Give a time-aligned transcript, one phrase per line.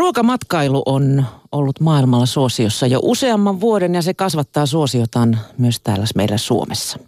[0.00, 6.38] Ruokamatkailu on ollut maailmalla suosiossa jo useamman vuoden ja se kasvattaa suosiotaan myös täällä meillä
[6.38, 6.98] Suomessa.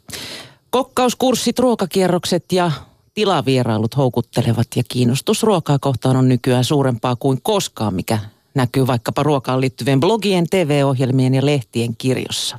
[0.71, 2.70] Kokkauskurssit, ruokakierrokset ja
[3.15, 8.18] tilavierailut houkuttelevat ja kiinnostus ruokaa kohtaan on nykyään suurempaa kuin koskaan, mikä
[8.55, 12.59] näkyy vaikkapa ruokaan liittyvien blogien, TV-ohjelmien ja lehtien kirjossa.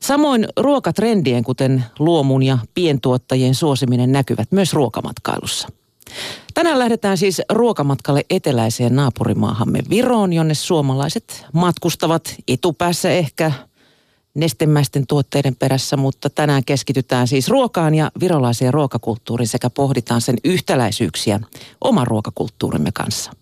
[0.00, 5.68] Samoin ruokatrendien, kuten luomun ja pientuottajien suosiminen näkyvät myös ruokamatkailussa.
[6.54, 13.52] Tänään lähdetään siis ruokamatkalle eteläiseen naapurimaahamme Viroon, jonne suomalaiset matkustavat etupäässä ehkä
[14.34, 21.40] nestemäisten tuotteiden perässä, mutta tänään keskitytään siis ruokaan ja virolaiseen ruokakulttuuriin sekä pohditaan sen yhtäläisyyksiä
[21.80, 23.32] oman ruokakulttuurimme kanssa.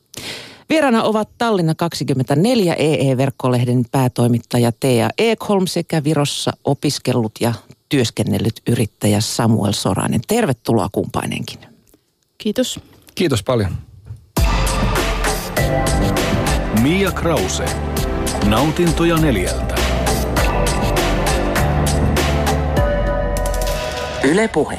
[0.69, 7.55] Vierana ovat Tallinna 24 EE-verkkolehden päätoimittaja Tea Ekholm sekä Virossa opiskellut ja
[7.89, 10.21] työskennellyt yrittäjä Samuel Sorainen.
[10.29, 11.59] Tervetuloa kumpainenkin.
[12.39, 12.81] Kiitos.
[13.15, 13.73] Kiitos paljon.
[16.83, 17.65] Mia Krause.
[18.47, 19.75] Nautintoja neljältä.
[24.25, 24.79] Yle Puhe.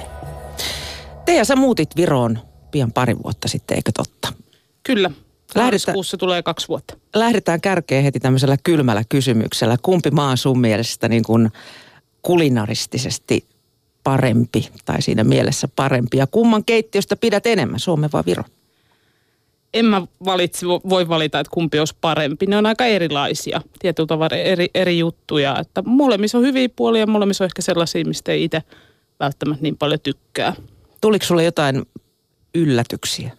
[1.26, 2.40] Tea, sä muutit Viroon
[2.72, 4.34] pian pari vuotta sitten, eikö totta?
[4.84, 5.12] Kyllä.
[5.56, 6.98] Lähdetään, tulee kaksi vuotta.
[7.16, 9.78] Lähdetään kärkeen heti tämmöisellä kylmällä kysymyksellä.
[9.82, 11.52] Kumpi maa sun mielestä niin kuin
[12.22, 13.46] kulinaristisesti
[14.04, 16.18] parempi tai siinä mielessä parempi?
[16.18, 18.44] Ja kumman keittiöstä pidät enemmän, Suomen vai Viro?
[19.74, 22.46] En mä valitse, voi valita, että kumpi olisi parempi.
[22.46, 25.60] Ne on aika erilaisia, tietyllä tavalla eri, eri juttuja.
[25.60, 28.64] Että molemmissa on hyviä puolia, molemmissa on ehkä sellaisia, mistä ei itse
[29.20, 30.54] välttämättä niin paljon tykkää.
[31.02, 31.84] Tuliko sulle jotain
[32.56, 33.32] yllätyksiä,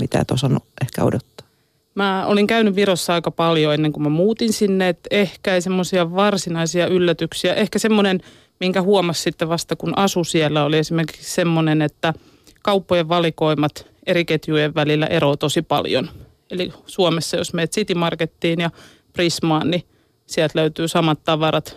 [0.00, 1.46] mitä et osannut ehkä odottaa?
[1.94, 6.14] Mä olin käynyt Virossa aika paljon ennen kuin mä muutin sinne, että ehkä ei semmoisia
[6.14, 7.54] varsinaisia yllätyksiä.
[7.54, 8.20] Ehkä semmoinen,
[8.60, 12.14] minkä huomasi sitten vasta kun asu siellä, oli esimerkiksi semmoinen, että
[12.62, 16.10] kauppojen valikoimat eri ketjujen välillä eroaa tosi paljon.
[16.50, 18.70] Eli Suomessa, jos meet City Markettiin ja
[19.12, 19.82] Prismaan, niin
[20.26, 21.76] sieltä löytyy samat tavarat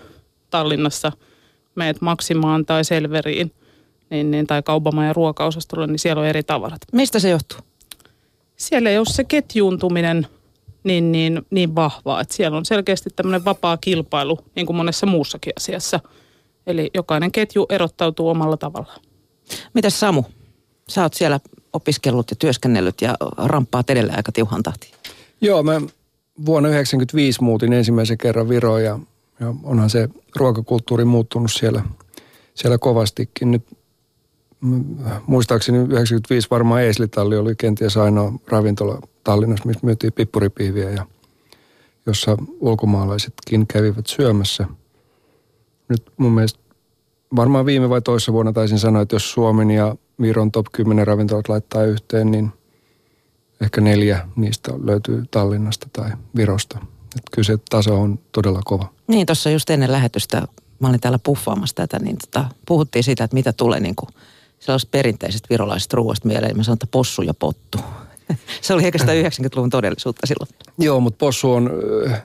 [0.49, 1.11] Tallinnassa–
[1.75, 3.51] meet Maksimaan tai Selveriin
[4.09, 6.81] niin, niin, tai kaupamaan ja ruokaosastolle, niin siellä on eri tavarat.
[6.91, 7.59] Mistä se johtuu?
[8.55, 10.27] Siellä ei ole se ketjuuntuminen
[10.83, 15.53] niin, niin, niin vahvaa, että siellä on selkeästi tämmöinen vapaa kilpailu, niin kuin monessa muussakin
[15.57, 15.99] asiassa.
[16.67, 19.01] Eli jokainen ketju erottautuu omalla tavallaan.
[19.73, 20.23] Mitäs Samu?
[20.89, 21.39] Sä oot siellä
[21.73, 24.93] opiskellut ja työskennellyt ja ramppaat edelleen aika tiuhan tahtiin.
[25.41, 25.71] Joo, mä
[26.45, 28.99] vuonna 1995 muutin ensimmäisen kerran Viroon ja
[29.39, 31.83] ja onhan se ruokakulttuuri muuttunut siellä,
[32.53, 33.51] siellä kovastikin.
[33.51, 33.63] Nyt
[35.27, 41.05] muistaakseni 95 varmaan Eeslitalli oli kenties ainoa ravintola Tallinnassa, missä myytiin pippuripiiviä ja
[42.05, 44.67] jossa ulkomaalaisetkin kävivät syömässä.
[45.89, 46.59] Nyt mun mielestä
[47.35, 51.49] varmaan viime vai toissa vuonna taisin sanoa, että jos Suomen ja Viron top 10 ravintolat
[51.49, 52.51] laittaa yhteen, niin
[53.61, 56.77] ehkä neljä niistä löytyy Tallinnasta tai Virosta.
[57.17, 58.93] Että kyllä se taso on todella kova.
[59.07, 60.47] Niin, tuossa just ennen lähetystä,
[60.79, 64.09] mä olin täällä puffaamassa tätä, niin tota, puhuttiin siitä, että mitä tulee niin kuin
[64.59, 66.57] sellaisesta perinteisestä virolaisesta ruoasta mieleen.
[66.57, 67.77] Mä sanoin, että possu ja pottu.
[68.61, 70.49] se oli ehkä sitä 90-luvun todellisuutta silloin.
[70.77, 71.71] Joo, mutta possu on,
[72.07, 72.23] äh,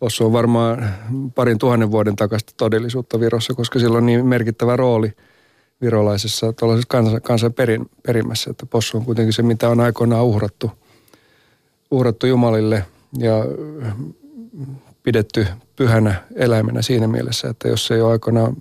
[0.00, 0.94] possu on varmaan
[1.34, 5.12] parin tuhannen vuoden takasta todellisuutta Virossa, koska sillä on niin merkittävä rooli
[5.80, 10.70] virolaisessa tuollaisessa kansan, kansan perin, perimässä, että possu on kuitenkin se, mitä on aikoinaan uhrattu,
[11.90, 12.84] uhrattu Jumalille–
[13.18, 13.44] ja
[15.02, 15.46] pidetty
[15.76, 18.56] pyhänä eläimenä siinä mielessä, että jos ei ole aikanaan,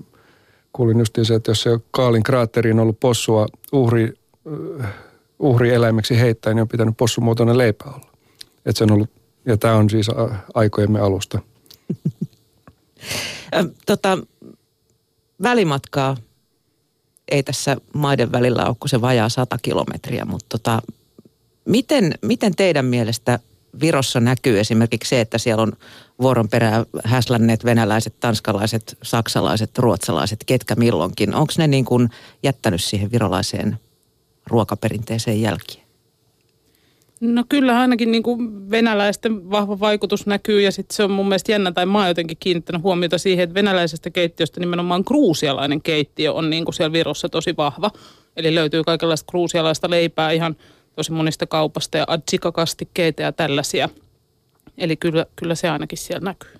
[0.74, 4.14] kuulin just se, että jos ei ole Kaalin kraatteriin ollut possua uhri,
[5.40, 8.12] uhri eläimeksi heittää, niin on pitänyt possumuotoinen leipä olla.
[8.66, 9.10] Että se on ollut,
[9.46, 10.08] ja tämä on siis
[10.54, 11.40] aikojemme alusta.
[13.86, 14.18] tota,
[15.44, 16.18] välimatkaa
[17.32, 20.82] ei tässä maiden välillä ole kuin se vajaa sata kilometriä, mutta tota,
[21.66, 23.40] miten, miten teidän mielestä
[23.80, 25.74] Virossa näkyy esimerkiksi se, että siellä on
[26.22, 31.36] vuoron perään häslänneet venäläiset, tanskalaiset, saksalaiset, ruotsalaiset, ketkä milloinkin.
[31.36, 32.10] Onko ne niin kuin
[32.44, 33.80] jättänyt siihen virolaiseen
[34.48, 35.89] ruokaperinteeseen jälkiä?
[37.22, 41.51] No kyllä ainakin niin kuin venäläisten vahva vaikutus näkyy ja sitten se on mun mielestä
[41.51, 46.50] jännä, tai mä oon jotenkin kiinnittänyt huomiota siihen, että venäläisestä keittiöstä nimenomaan kruusialainen keittiö on
[46.50, 47.92] niin kuin siellä Virossa tosi vahva.
[48.38, 50.56] Eli löytyy kaikenlaista kruusialaista leipää ihan–
[51.00, 53.89] tosi monista kaupasta ja adzika-kastikkeita ja tällaisia.
[54.77, 56.51] Eli kyllä, kyllä se ainakin siellä näkyy.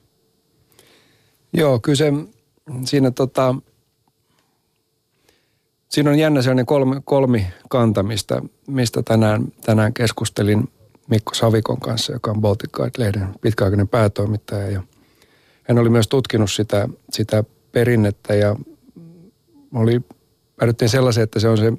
[1.54, 2.14] Joo, kyllä se
[2.86, 3.56] siinä tota,
[5.90, 10.70] siinä on jännä sellainen kolmi, kolmi kanta, mistä, mistä tänään, tänään keskustelin
[11.08, 14.70] Mikko Savikon kanssa, joka on Baltic Guide-lehden pitkäaikainen päätoimittaja.
[14.70, 14.84] Ja
[15.64, 18.56] hän oli myös tutkinut sitä, sitä perinnettä ja
[19.74, 20.02] oli,
[20.56, 21.74] päädyttiin sellaiseen, että se on se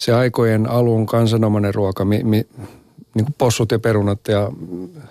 [0.00, 2.46] se aikojen alun kansanomainen ruoka, mi, mi,
[3.14, 4.52] niin kuin possut ja perunat ja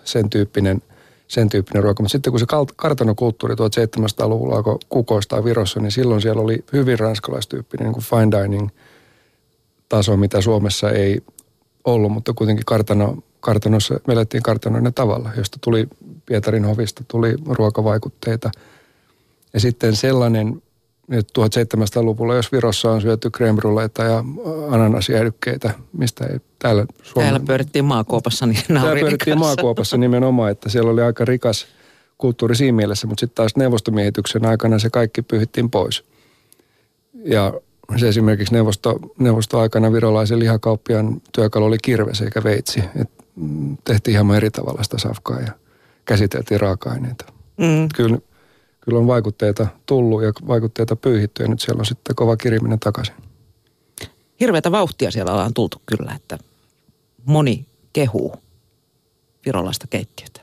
[0.04, 0.82] sen tyyppinen,
[1.30, 2.04] sen tyyppinen ruoka.
[2.04, 2.46] Mutta sitten kun se
[2.76, 8.70] kartanokulttuuri 1700-luvulla alkoi kukoistaa Virossa, niin silloin siellä oli hyvin ranskalaistyyppinen niin kuin fine dining
[9.90, 11.22] taso, mitä Suomessa ei
[11.86, 15.88] ollut, mutta kuitenkin kartano, kartanossa, me elettiin kartanoiden tavalla, josta tuli
[16.26, 18.52] Pietarin hovista, tuli ruokavaikutteita.
[19.54, 20.62] Ja sitten sellainen
[21.12, 24.24] 1700-luvulla, jos Virossa on syöty kremruleita ja
[24.70, 27.30] ananasjäädykkeitä, mistä ei täällä Suomen...
[27.30, 31.68] Täällä pyörittiin maakuopassa niin Täällä pyörittiin maakuopassa nimenomaan, että siellä oli aika rikas
[32.18, 36.04] kulttuuri siinä mielessä, mutta sitten taas neuvostomiehityksen aikana se kaikki pyhittiin pois.
[37.26, 37.54] Ja
[37.98, 42.84] se esimerkiksi neuvosto, neuvostoaikana virolaisen lihakauppian työkalu oli kirves eikä veitsi.
[43.02, 43.10] Et
[43.84, 45.52] tehtiin hieman eri tavalla sitä safkaa ja
[46.06, 47.26] käsiteltiin raaka-aineita.
[47.58, 47.88] Mm.
[47.96, 48.18] Kyllä
[48.90, 53.16] kyllä on vaikutteita tullut ja vaikutteita pyyhitty ja nyt siellä on sitten kova kiriminen takaisin.
[54.40, 56.38] Hirveätä vauhtia siellä ollaan tultu kyllä, että
[57.26, 58.36] moni kehuu
[59.46, 60.42] virolaista keittiötä.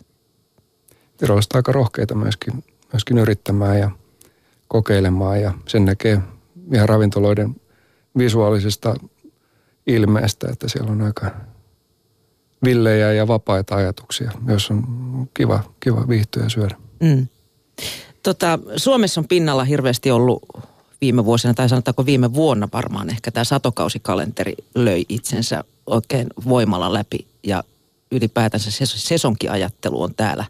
[1.20, 3.90] Virolaiset aika rohkeita myöskin, myöskin yrittämään ja
[4.68, 6.20] kokeilemaan ja sen näkee
[6.72, 7.56] ihan ravintoloiden
[8.18, 8.94] visuaalisesta
[9.86, 11.30] ilmeestä, että siellä on aika
[12.64, 14.84] villejä ja vapaita ajatuksia, jos on
[15.34, 16.76] kiva, kiva viihtyä ja syödä.
[17.00, 17.26] Mm.
[18.26, 20.42] Tota, Suomessa on pinnalla hirveästi ollut
[21.00, 27.26] viime vuosina, tai sanotaanko viime vuonna varmaan ehkä tämä satokausikalenteri löi itsensä oikein voimalla läpi
[27.42, 27.64] ja
[28.12, 30.44] ylipäätänsä sesonkiajattelu on täällä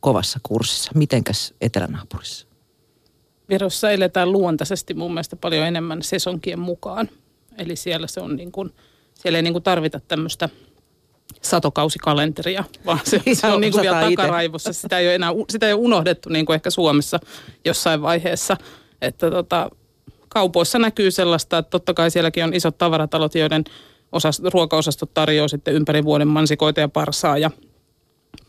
[0.00, 0.90] kovassa kurssissa.
[0.94, 2.46] Mitenkäs etelänaapurissa?
[3.48, 7.08] Virossa eletään luontaisesti mun mielestä paljon enemmän sesonkien mukaan.
[7.58, 8.72] Eli siellä se on niin kuin,
[9.14, 10.48] siellä ei niin kuin tarvita tämmöistä–
[11.42, 14.72] satokausikalenteria, vaan se, se on niin kuin vielä takaraivossa.
[14.72, 17.20] Sitä ei ole enää sitä ei ole unohdettu niin kuin ehkä Suomessa
[17.64, 18.56] jossain vaiheessa.
[19.02, 19.70] Että tota,
[20.28, 23.64] kaupoissa näkyy sellaista, että totta kai sielläkin on isot tavaratalot, joiden
[24.12, 27.50] osast, ruokaosastot tarjoaa sitten ympäri vuoden mansikoita ja parsaa ja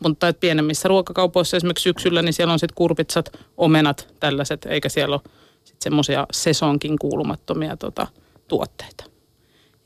[0.02, 5.14] mutta että pienemmissä ruokakaupoissa esimerkiksi syksyllä, niin siellä on sitten kurpitsat, omenat, tällaiset, eikä siellä
[5.14, 5.22] ole
[5.64, 8.06] sitten semmoisia sesonkin kuulumattomia tota,
[8.48, 9.04] tuotteita.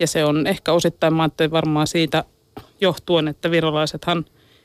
[0.01, 2.25] Ja se on ehkä osittain, mä varmaan siitä
[2.81, 4.25] johtuen, että virolaisethan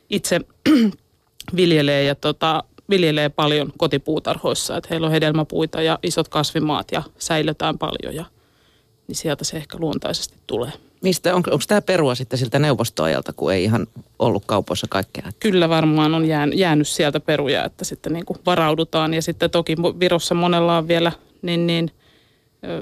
[0.09, 0.39] itse
[1.55, 4.77] viljelee ja tota, viljelee paljon kotipuutarhoissa.
[4.77, 8.25] Että heillä on hedelmäpuita ja isot kasvimaat ja säilötään paljon ja
[9.07, 10.71] niin sieltä se ehkä luontaisesti tulee.
[11.01, 13.87] Mistä, on, onko tämä perua sitten siltä neuvostoajalta, kun ei ihan
[14.19, 15.31] ollut kaupoissa kaikkea?
[15.39, 19.13] Kyllä varmaan on jään, jäänyt sieltä peruja, että sitten niin kuin varaudutaan.
[19.13, 21.91] Ja sitten toki Virossa monella on vielä niin, niin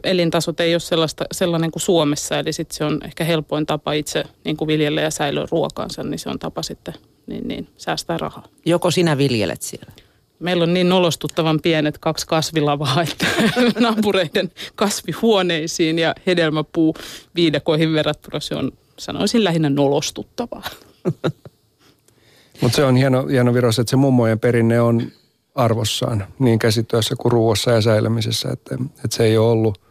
[0.03, 4.23] elintasot ei ole sellaista, sellainen kuin Suomessa, eli sitten se on ehkä helpoin tapa itse
[4.43, 6.93] niin kuin viljellä ja säilyä ruokansa, niin se on tapa sitten
[7.27, 8.47] niin, niin, säästää rahaa.
[8.65, 9.91] Joko sinä viljelet siellä?
[10.39, 13.25] Meillä on niin nolostuttavan pienet kaksi kasvilavaa, että
[13.79, 16.95] naapureiden kasvihuoneisiin ja hedelmäpuu
[17.35, 20.69] viidakoihin verrattuna se on, sanoisin lähinnä nolostuttavaa.
[22.61, 25.11] Mutta se on hieno, hieno Virossa, että se mummojen perinne on
[25.57, 29.81] arvossaan niin käsityössä kuin ruoassa ja säilymisessä, että, että se ei ole ollut,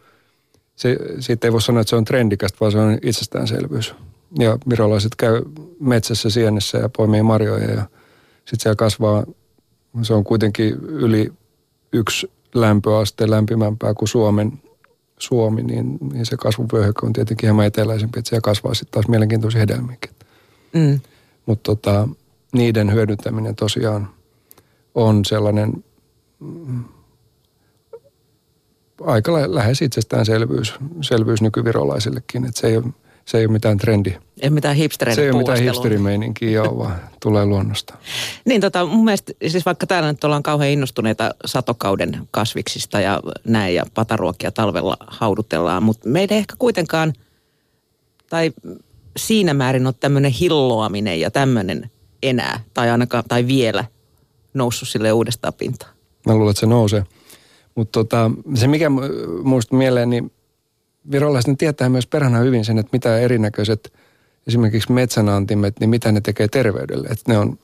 [0.75, 3.95] se, siitä ei voi sanoa, että se on trendikästä, vaan se on itsestäänselvyys.
[4.39, 5.41] Ja virolaiset käy
[5.79, 7.85] metsässä sienessä ja poimii marjoja ja
[8.37, 9.23] sitten siellä kasvaa,
[10.01, 11.33] se on kuitenkin yli
[11.93, 14.61] yksi lämpöaste lämpimämpää kuin Suomen
[15.19, 19.59] Suomi, niin, niin se kasvuvyöhyke on tietenkin hieman eteläisempi, että siellä kasvaa sitten taas mielenkiintoisia
[19.59, 20.11] hedelmiäkin.
[20.73, 20.99] Mm.
[21.45, 22.09] Mutta tota,
[22.53, 24.09] niiden hyödyntäminen tosiaan
[24.97, 25.83] on sellainen
[26.39, 26.83] mm,
[29.01, 32.85] aika lähes itsestäänselvyys selvyys nykyvirolaisillekin, että se ei ole,
[33.25, 34.13] se ei ole mitään trendi.
[34.41, 37.97] Ei mitään hipstereiden Se ei ole mitään hipsterimeininkiä, joo, vaan tulee luonnosta.
[38.45, 43.75] niin tota, mun mielestä, siis vaikka täällä nyt ollaan kauhean innostuneita satokauden kasviksista ja näin
[43.75, 47.13] ja pataruokia talvella haudutellaan, mutta meidän ehkä kuitenkaan,
[48.29, 48.51] tai
[49.17, 51.91] siinä määrin on tämmöinen hilloaminen ja tämmöinen
[52.23, 53.85] enää, tai ainakaan, tai vielä–
[54.57, 55.91] noussut sille uudestaan pintaan?
[56.25, 57.03] Mä luulen, että se nousee.
[57.75, 58.89] Mutta tota, se mikä
[59.43, 60.31] muista mieleen, niin
[61.11, 63.93] virolaiset tietää myös perhana hyvin sen, että mitä erinäköiset
[64.47, 67.07] esimerkiksi metsänantimet, niin mitä ne tekee terveydelle.
[67.07, 67.59] Että ne on,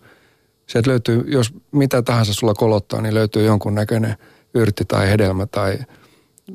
[0.68, 4.16] sieltä löytyy, jos mitä tahansa sulla kolottaa, niin löytyy jonkun näköinen
[4.54, 5.80] yrtti tai hedelmä tai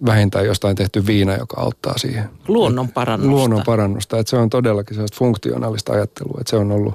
[0.07, 2.30] vähintään jostain tehty viina, joka auttaa siihen.
[2.49, 3.30] Luonnon parannusta.
[3.30, 4.18] Luonnon parannusta.
[4.18, 6.37] Että se on todellakin sellaista funktionaalista ajattelua.
[6.40, 6.95] Että se on ollut,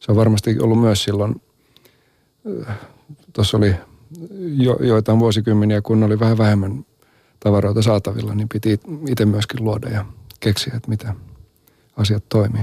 [0.00, 1.42] se on varmasti ollut myös silloin
[3.32, 3.74] tuossa oli
[4.56, 6.86] jo, joitain vuosikymmeniä, kun oli vähän vähemmän
[7.40, 10.04] tavaroita saatavilla, niin piti itse myöskin luoda ja
[10.40, 11.14] keksiä, että mitä
[11.96, 12.62] asiat toimii.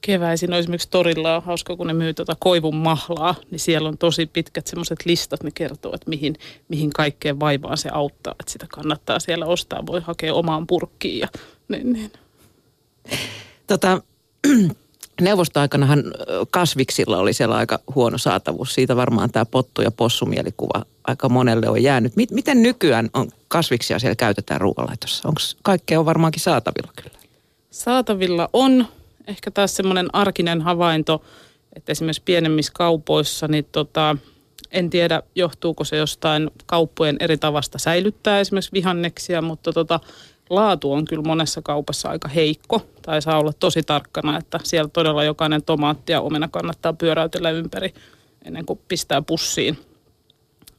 [0.00, 3.98] Keväisin on esimerkiksi torilla on hauska, kun ne myy tuota koivun mahlaa, niin siellä on
[3.98, 6.34] tosi pitkät semmoiset listat, ne kertoo, että mihin,
[6.68, 8.34] mihin kaikkeen vaivaan se auttaa.
[8.40, 11.28] Että sitä kannattaa siellä ostaa, voi hakea omaan purkkiin ja
[11.68, 12.12] niin, niin.
[13.66, 14.02] Tota,
[15.20, 16.04] neuvostoaikanahan
[16.50, 18.74] kasviksilla oli siellä aika huono saatavuus.
[18.74, 22.16] Siitä varmaan tämä pottu- ja possumielikuva aika monelle on jäänyt.
[22.16, 25.28] Mit, miten nykyään on kasviksia siellä käytetään ruoanlaitossa?
[25.28, 27.18] Onko kaikkea on varmaankin saatavilla kyllä?
[27.70, 28.86] Saatavilla on
[29.26, 31.22] ehkä taas semmoinen arkinen havainto,
[31.76, 34.16] että esimerkiksi pienemmissä kaupoissa, niin tota,
[34.70, 40.00] en tiedä johtuuko se jostain kauppojen eri tavasta säilyttää esimerkiksi vihanneksia, mutta tota,
[40.50, 42.86] laatu on kyllä monessa kaupassa aika heikko.
[43.02, 47.94] Tai saa olla tosi tarkkana, että siellä todella jokainen tomaatti ja omena kannattaa pyöräytellä ympäri
[48.44, 49.78] ennen kuin pistää pussiin.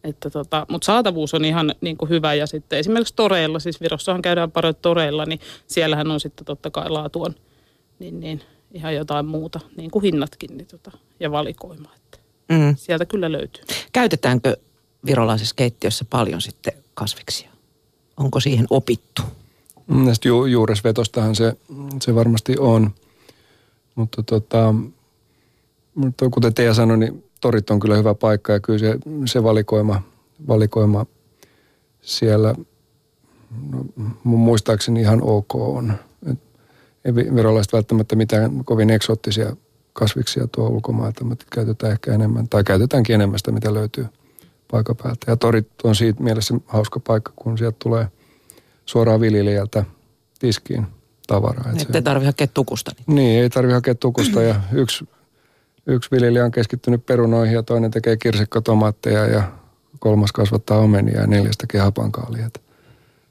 [0.03, 4.21] Että tota, mutta saatavuus on ihan niin kuin hyvä ja sitten esimerkiksi toreilla, siis Virossahan
[4.21, 7.36] käydään paljon toreilla, niin siellähän on sitten totta kai laatu on
[8.00, 8.41] niin, niin
[8.74, 11.89] ihan jotain muuta, niin kuin hinnatkin niin tota, ja valikoima.
[11.95, 12.17] Että
[12.50, 12.75] Mm.
[12.77, 13.63] sieltä kyllä löytyy.
[13.93, 14.57] Käytetäänkö
[15.05, 17.50] virolaisessa keittiössä paljon sitten kasviksia?
[18.17, 19.21] Onko siihen opittu?
[19.88, 21.53] Näistä ju- juuresvetostahan se,
[22.01, 22.91] se varmasti on.
[23.96, 24.74] Mutta tota,
[25.96, 30.01] mutta kuten Teija sanoi, niin torit on kyllä hyvä paikka ja kyllä se, se valikoima,
[30.48, 31.06] valikoima
[32.01, 32.56] siellä
[33.72, 33.86] no,
[34.24, 35.94] muistaakseni ihan ok on.
[36.32, 36.39] Et
[37.06, 39.56] ei vi- virolaiset välttämättä mitään kovin eksoottisia
[39.94, 44.06] kasviksia tuo ulkomailta, mutta käytetään ehkä enemmän, tai käytetäänkin enemmän sitä, mitä löytyy
[44.72, 45.32] paikan päältä.
[45.32, 48.08] Ja torit on siitä mielessä hauska paikka, kun sieltä tulee
[48.88, 49.86] suoraan viljelijältä
[50.39, 50.88] tiskiin
[51.27, 51.72] tavaraa.
[51.72, 52.91] Et Että ei tarvitse hakea tukusta.
[52.98, 53.15] Niin.
[53.15, 55.10] niin, ei tarvi hakea tukusta ja yksi,
[55.88, 59.51] yksi viljelijä on keskittynyt perunoihin ja toinen tekee kirsikkatomaatteja ja
[60.00, 62.50] kolmas kasvattaa omenia ja neljäs tekee hapankaalia.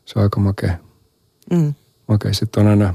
[0.05, 0.79] Se on aika makea.
[1.51, 1.75] Mm.
[2.09, 2.35] makea.
[2.35, 2.95] Sitten on aina,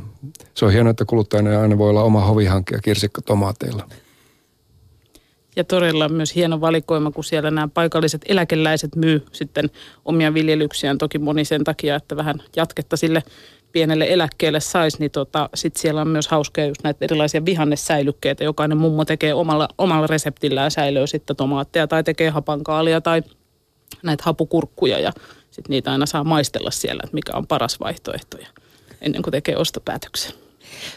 [0.53, 3.89] se on hienoa, että kuluttajana aina voi olla oma hovihankkija kirsikkatomaateilla.
[5.55, 9.69] Ja todella myös hieno valikoima, kun siellä nämä paikalliset eläkeläiset myy sitten
[10.05, 10.97] omia viljelyksiään.
[10.97, 13.23] Toki moni sen takia, että vähän jatketta sille
[13.71, 18.43] pienelle eläkkeelle saisi, niin tota, sitten siellä on myös hauskaa just näitä erilaisia vihannesäilykkeitä.
[18.43, 23.23] Jokainen mummo tekee omalla, omalla reseptillään säilöä sitten tomaatteja tai tekee hapankaalia tai
[24.03, 25.11] näitä hapukurkkuja ja
[25.51, 28.47] sitten niitä aina saa maistella siellä, että mikä on paras vaihtoehto ja
[29.01, 30.33] ennen kuin tekee ostopäätöksen.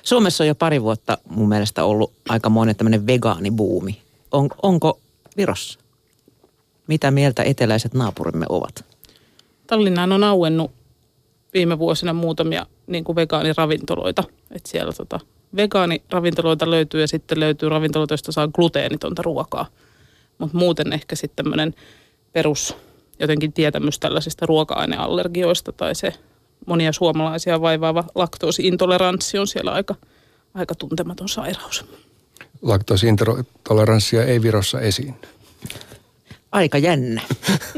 [0.02, 4.03] Suomessa on jo pari vuotta mun mielestä ollut aika monen tämmöinen vegaanibuumi.
[4.34, 5.00] On, onko
[5.36, 5.80] Virossa?
[6.86, 8.84] Mitä mieltä eteläiset naapurimme ovat?
[9.66, 10.70] Tallinnaan on auennut
[11.54, 14.24] viime vuosina muutamia niin kuin vegaaniravintoloita.
[14.50, 15.20] Että siellä tota,
[15.56, 19.66] vegaaniravintoloita löytyy ja sitten löytyy ravintoloita, joista saa gluteenitonta ruokaa.
[20.38, 21.74] Mutta muuten ehkä sitten tämmöinen
[22.32, 22.76] perus
[23.18, 26.12] jotenkin tietämys tällaisista ruoka-aineallergioista tai se
[26.66, 29.94] monia suomalaisia vaivaava laktoosiintoleranssi on siellä aika,
[30.54, 31.84] aika tuntematon sairaus.
[32.64, 35.14] Laktoosiintoleranssia ei Virossa esiin.
[36.52, 37.22] Aika jännä.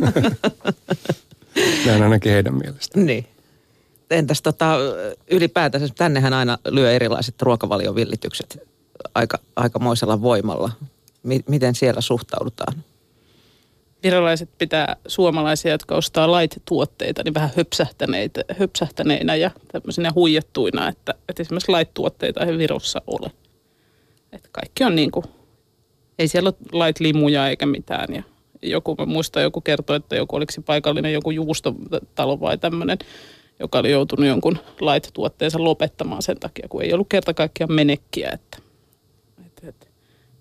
[1.86, 3.00] Näin ainakin heidän mielestä.
[3.00, 3.26] Niin.
[4.10, 4.76] Entäs tota,
[5.30, 8.58] ylipäätänsä, tännehän aina lyö erilaiset ruokavaliovillitykset
[9.14, 10.70] aika, aikamoisella voimalla.
[11.22, 12.84] Mi- miten siellä suhtaudutaan?
[14.02, 21.42] virolaiset pitää suomalaisia, jotka ostaa light-tuotteita, niin vähän höpsähtäneitä, höpsähtäneinä ja tämmöisenä huijattuina, että, että
[21.42, 23.30] esimerkiksi light-tuotteita ei Virossa ole.
[24.36, 25.24] Että kaikki on niin kuin,
[26.18, 28.14] ei siellä ole light-limuja eikä mitään.
[28.14, 28.22] Ja
[28.62, 32.98] joku, mä muistan, joku kertoi, että joku oliko se paikallinen joku juustotalo vai tämmöinen,
[33.60, 38.30] joka oli joutunut jonkun light-tuotteensa lopettamaan sen takia, kun ei ollut kerta kaikkiaan menekkiä.
[38.32, 38.58] Että,
[39.46, 39.86] että, että.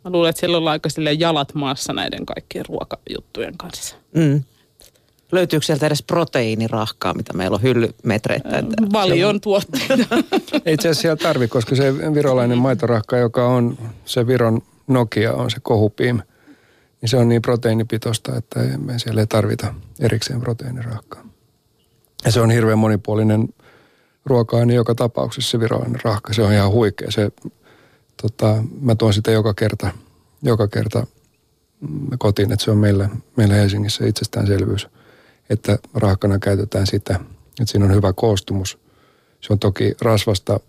[0.03, 3.95] Mä luulen, että siellä on aika jalat maassa näiden kaikkien ruokajuttujen kanssa.
[4.13, 4.43] Mm.
[5.31, 8.67] Löytyykö sieltä edes proteiinirahkaa, mitä meillä on hyllymetreittäin?
[8.93, 10.15] Valion tuotteita.
[10.65, 15.51] Ei itse asiassa siellä tarvi, koska se virolainen maitorahka, joka on se Viron Nokia, on
[15.51, 16.21] se kohupiim,
[17.01, 21.25] niin se on niin proteiinipitoista, että me siellä ei tarvita erikseen proteiinirahkaa.
[22.25, 23.49] Ja se on hirveän monipuolinen
[24.25, 26.33] ruoka-aine joka tapauksessa se virolainen rahka.
[26.33, 27.11] Se on ihan huikea.
[27.11, 27.31] Se,
[28.21, 29.89] tota, mä tuon sitä joka kerta,
[30.41, 31.07] joka kerta
[31.81, 34.87] mm, kotiin, että se on meillä, meillä Helsingissä itsestäänselvyys,
[35.49, 37.15] että rahkana käytetään sitä,
[37.61, 38.77] että siinä on hyvä koostumus.
[39.41, 40.59] Se on toki rasvasta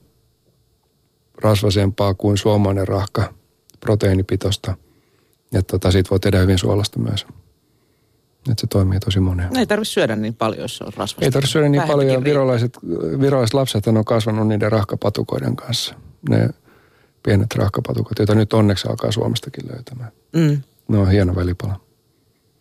[1.43, 3.35] rasvasempaa kuin suomalainen rahka,
[3.81, 4.77] proteiinipitoista.
[5.53, 7.27] Ja tota, siitä voi tehdä hyvin suolasta myös.
[8.51, 9.57] Että se toimii tosi moneen.
[9.57, 11.25] Ei tarvitse syödä niin paljon, jos se on rasvasta.
[11.25, 12.15] Ei tarvitse syödä niin Vähempikin paljon.
[12.15, 12.31] riittää.
[12.31, 12.79] Virolaiset,
[13.21, 15.95] virolaiset lapset on kasvanut niiden rahkapatukoiden kanssa.
[16.29, 16.51] Ne
[17.23, 20.13] pienet rahkapatukot, joita nyt onneksi alkaa Suomestakin löytämään.
[20.33, 20.63] Mm.
[20.89, 21.81] Ne on hieno välipala.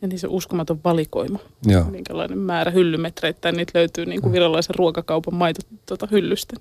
[0.05, 1.39] Ja niin se uskomaton valikoima.
[1.65, 1.83] Joo.
[1.83, 6.55] Minkälainen määrä hyllymetreittäin niitä löytyy niin kuin virolaisen ruokakaupan maito tuota hyllystä.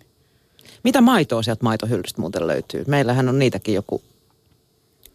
[0.85, 2.85] Mitä maitoa sieltä maitohyllystä muuten löytyy?
[2.87, 4.03] Meillähän on niitäkin joku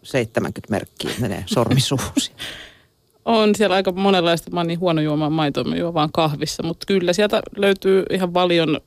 [0.03, 2.31] 70 merkkiä, menee sormisuusi.
[3.25, 4.51] On siellä aika monenlaista.
[4.51, 6.63] Mä oon niin huono juomaan maitoa, mä juon vaan kahvissa.
[6.63, 8.81] Mutta kyllä sieltä löytyy ihan valion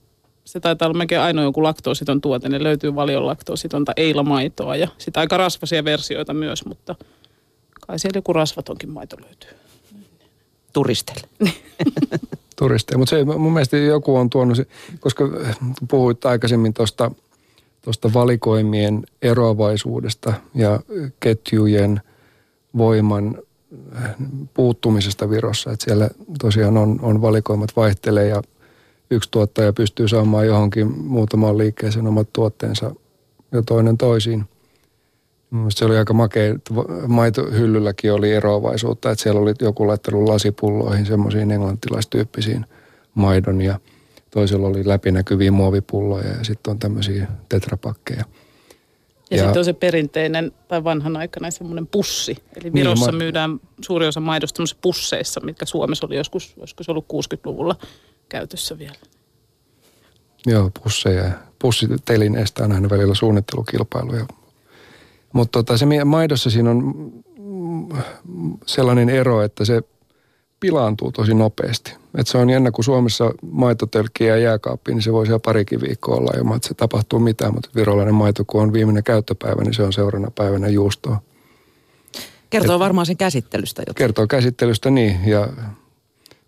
[0.45, 2.49] se taitaa olla melkein ainoa joku laktoositon tuote.
[2.49, 6.95] Ne löytyy valion laktoositonta eilamaitoa ja sitä aika rasvasia versioita myös, mutta
[7.87, 9.51] kai siellä joku rasvatonkin maito löytyy.
[10.73, 11.29] Turisteille.
[12.59, 12.99] Turisteille.
[12.99, 14.67] Mutta se mun mielestä joku on tuonut, se,
[15.01, 15.25] koska
[15.89, 17.11] puhuit aikaisemmin tuosta
[17.83, 20.81] tuosta valikoimien eroavaisuudesta ja
[21.21, 22.01] ketjujen
[22.77, 23.39] voiman
[24.55, 25.73] puuttumisesta Virossa.
[25.73, 26.09] Että siellä
[26.41, 28.43] tosiaan on, on valikoimat vaihtelee ja
[29.11, 32.95] yksi tuottaja pystyy saamaan johonkin muutamaan liikkeeseen omat tuotteensa
[33.53, 34.45] ja toinen toisiin.
[35.53, 36.75] Mielestäni se oli aika makea, että
[37.07, 42.67] maitohyllylläkin oli eroavaisuutta, että siellä oli joku laittanut lasipulloihin semmoisiin englantilaistyyppisiin
[43.15, 43.81] maidon ja
[44.31, 48.25] toisella oli läpinäkyviä muovipulloja ja sitten on tämmöisiä tetrapakkeja.
[49.31, 52.37] Ja, ja sitten on se perinteinen tai vanhanaikainen semmoinen pussi.
[52.57, 56.89] Eli niin, Virossa niin, ma- myydään suuri osa maidosta pusseissa, mitkä Suomessa oli joskus, joskus
[56.89, 57.77] ollut 60-luvulla
[58.29, 58.97] käytössä vielä.
[60.47, 61.31] Joo, pusseja.
[61.59, 64.27] Pussitelineestä on nähnyt välillä suunnittelukilpailuja.
[65.33, 67.13] Mutta tota, se maidossa siinä on
[68.67, 69.83] sellainen ero, että se
[70.61, 71.95] pilaantuu tosi nopeasti.
[72.19, 76.17] Et se on jännä, kun Suomessa maitotölkkiä ja jääkaappi, niin se voi siellä parikin viikkoa
[76.17, 77.55] olla ilman, että se tapahtuu mitään.
[77.55, 81.23] Mutta virolainen maito, kun on viimeinen käyttöpäivä, niin se on seuraavana päivänä juustoa.
[82.51, 83.95] Kertoo Et, varmaan sen käsittelystä jotain.
[83.95, 85.49] Kertoo käsittelystä niin ja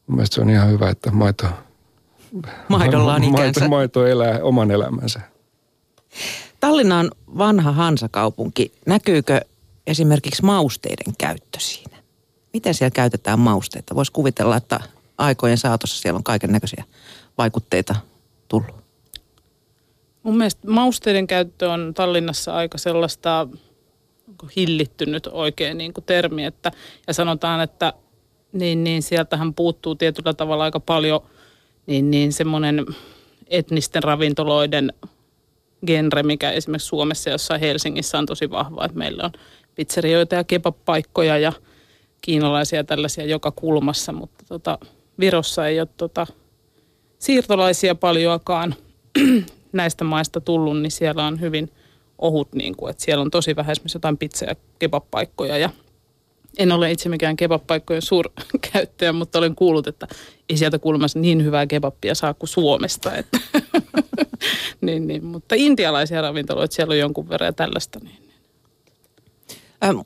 [0.06, 1.46] mun mielestä se on ihan hyvä, että maito,
[2.68, 3.60] Maidolla on ikänsä.
[3.60, 5.20] Maito, maito elää oman elämänsä.
[6.64, 8.73] Tallinna on vanha hansakaupunki.
[8.87, 9.40] Näkyykö
[9.87, 11.97] esimerkiksi mausteiden käyttö siinä?
[12.52, 13.94] Miten siellä käytetään mausteita?
[13.94, 14.80] Voisi kuvitella, että
[15.18, 16.85] aikojen saatossa siellä on kaiken näköisiä
[17.38, 17.94] vaikutteita
[18.49, 18.75] tullut.
[20.23, 23.49] Mun mielestä mausteiden käyttö on Tallinnassa aika sellaista
[24.56, 26.73] hillittynyt oikein niin kuin termi, että,
[27.06, 27.92] ja sanotaan, että
[28.52, 31.21] niin, niin sieltähän puuttuu tietyllä tavalla aika paljon
[31.87, 32.87] niin, niin semmoinen
[33.49, 34.92] etnisten ravintoloiden
[35.86, 39.30] genre, mikä esimerkiksi Suomessa jossain Helsingissä on tosi vahva, että meillä on
[39.74, 41.52] pizzerioita ja kebabpaikkoja ja
[42.20, 44.78] kiinalaisia tällaisia joka kulmassa, mutta tota,
[45.20, 46.26] Virossa ei ole tota,
[47.18, 48.74] siirtolaisia paljoakaan
[49.72, 51.70] näistä maista tullut, niin siellä on hyvin
[52.18, 55.70] ohut, niin kuin, että siellä on tosi vähän esimerkiksi jotain pizza- ja kebabpaikkoja ja
[56.58, 60.08] en ole itse mikään kebabpaikkojen suurkäyttäjä, mutta olen kuullut, että
[60.48, 63.14] ei sieltä kulmassa niin hyvää kebappia saa kuin Suomesta.
[63.16, 63.38] Että
[64.80, 67.98] niin, niin, mutta intialaisia ravintoloita siellä on jonkun verran ja tällaista.
[67.98, 68.34] Niin, niin.
[69.84, 69.98] Ähm,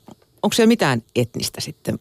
[0.43, 1.99] onko siellä mitään etnistä sitten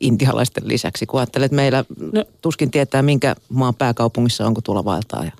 [0.00, 5.24] intialaisten lisäksi, kun ajattelet, että meillä no, tuskin tietää, minkä maan pääkaupungissa onko tuolla vaeltaa?
[5.24, 5.32] Ja...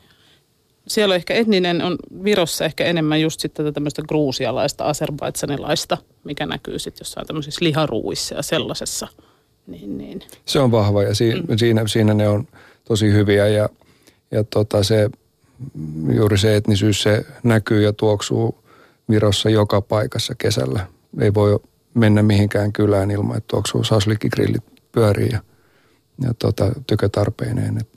[0.90, 6.78] Siellä ehkä etninen, on Virossa ehkä enemmän just sitten tätä tämmöistä gruusialaista, aserbaidsanilaista, mikä näkyy
[6.78, 9.08] sitten jossain tämmöisissä liharuuissa ja sellaisessa.
[9.66, 10.22] Niin, niin.
[10.44, 11.58] Se on vahva ja si- mm.
[11.58, 12.48] siinä, siinä ne on
[12.84, 13.68] tosi hyviä ja,
[14.30, 15.10] ja tota se,
[16.14, 18.64] juuri se etnisyys, se näkyy ja tuoksuu
[19.10, 20.86] Virossa joka paikassa kesällä.
[21.20, 21.60] Ei voi
[21.94, 25.40] mennä mihinkään kylään ilman, että tuoksuu saslikigrillit pyörii ja,
[26.22, 27.78] ja tota, tykötarpeineen.
[27.78, 27.89] Et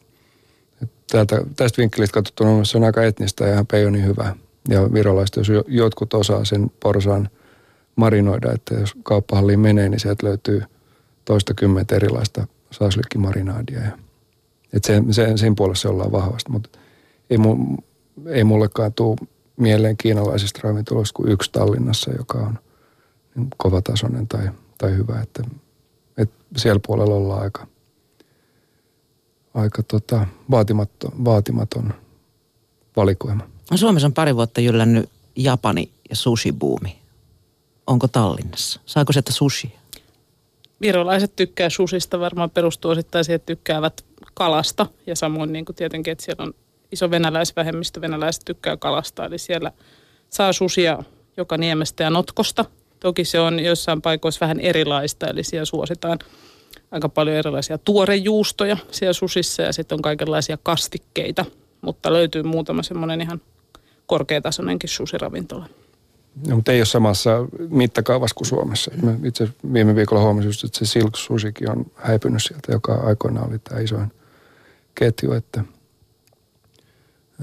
[1.12, 4.36] täältä, tästä vinkkelistä katsottuna se on aika etnistä ja ihan peijoni hyvä.
[4.70, 7.30] Ja virolaiset, jos jotkut osaa sen porsaan
[7.96, 10.64] marinoida, että jos kauppahalliin menee, niin sieltä löytyy
[11.26, 13.80] toista kymmentä erilaista saslikkimarinaadia.
[13.80, 13.92] Ja,
[14.74, 16.80] et sen, sen, sen puolessa ollaan vahvasti, mutta
[17.30, 17.78] ei, mu,
[18.28, 19.18] ei mullekaan tule
[19.58, 22.60] mieleen kiinalaisista ravintoloista kuin yksi Tallinnassa, joka on–
[23.58, 25.44] kovatasoinen tai, tai hyvä, että,
[26.18, 27.68] että siellä puolella ollaan aika,
[29.54, 31.94] aika tota, vaatimaton, vaatimaton
[32.96, 33.48] valikoima.
[33.72, 36.96] No Suomessa on pari vuotta jyllännyt Japani ja sushi-buumi.
[37.88, 38.80] Onko Tallinnassa?
[38.86, 39.74] Saako sieltä sushi?
[40.82, 44.88] Virolaiset tykkää susista, varmaan perustuu osittain siihen, että tykkäävät kalasta.
[45.08, 46.54] Ja samoin niin kuin tietenkin, että siellä on
[46.92, 49.26] iso venäläisvähemmistö, venäläiset tykkää kalasta.
[49.26, 49.72] Eli siellä
[50.30, 51.04] saa susia
[51.38, 52.66] joka niemestä ja notkosta–
[53.04, 56.20] Toki se on jossain paikoissa vähän erilaista, eli siellä suositaan
[56.94, 61.46] aika paljon erilaisia tuorejuustoja siellä susissa ja sitten on kaikenlaisia kastikkeita,
[61.82, 63.42] mutta löytyy muutama semmoinen ihan
[64.06, 65.66] korkeatasoinenkin susiravintola.
[66.48, 68.92] No, mutta ei ole samassa mittakaavassa kuin Suomessa.
[69.02, 73.60] Mä itse viime viikolla huomasin että se Silk Susikin on häipynyt sieltä, joka aikoinaan oli
[73.60, 74.12] tämä isoin
[74.96, 75.32] ketju.
[75.32, 75.64] Että,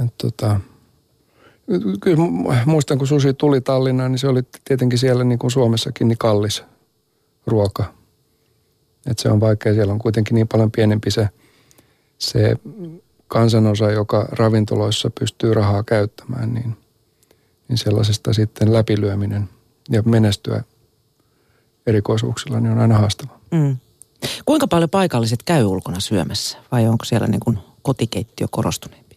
[0.04, 0.60] että tota,
[2.00, 2.18] Kyllä
[2.66, 6.64] muistan, kun susi tuli Tallinnaan, niin se oli tietenkin siellä niin kuin Suomessakin niin kallis
[7.46, 7.99] ruoka.
[9.06, 11.28] Et se on vaikea, siellä on kuitenkin niin paljon pienempi se,
[12.18, 12.56] se
[13.28, 16.76] kansanosa, joka ravintoloissa pystyy rahaa käyttämään, niin,
[17.68, 19.48] niin sellaisesta sitten läpilyöminen
[19.90, 20.64] ja menestyä
[21.86, 23.40] erikoisuuksilla niin on aina haastava.
[23.50, 23.76] Mm.
[24.44, 29.16] Kuinka paljon paikalliset käy ulkona syömässä vai onko siellä niin kuin kotikeittiö korostuneempi?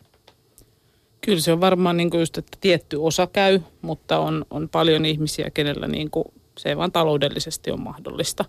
[1.22, 5.06] Kyllä se on varmaan niin kuin just, että tietty osa käy, mutta on, on paljon
[5.06, 6.26] ihmisiä, kenellä niin kuin
[6.58, 8.46] se ei vaan taloudellisesti ole mahdollista.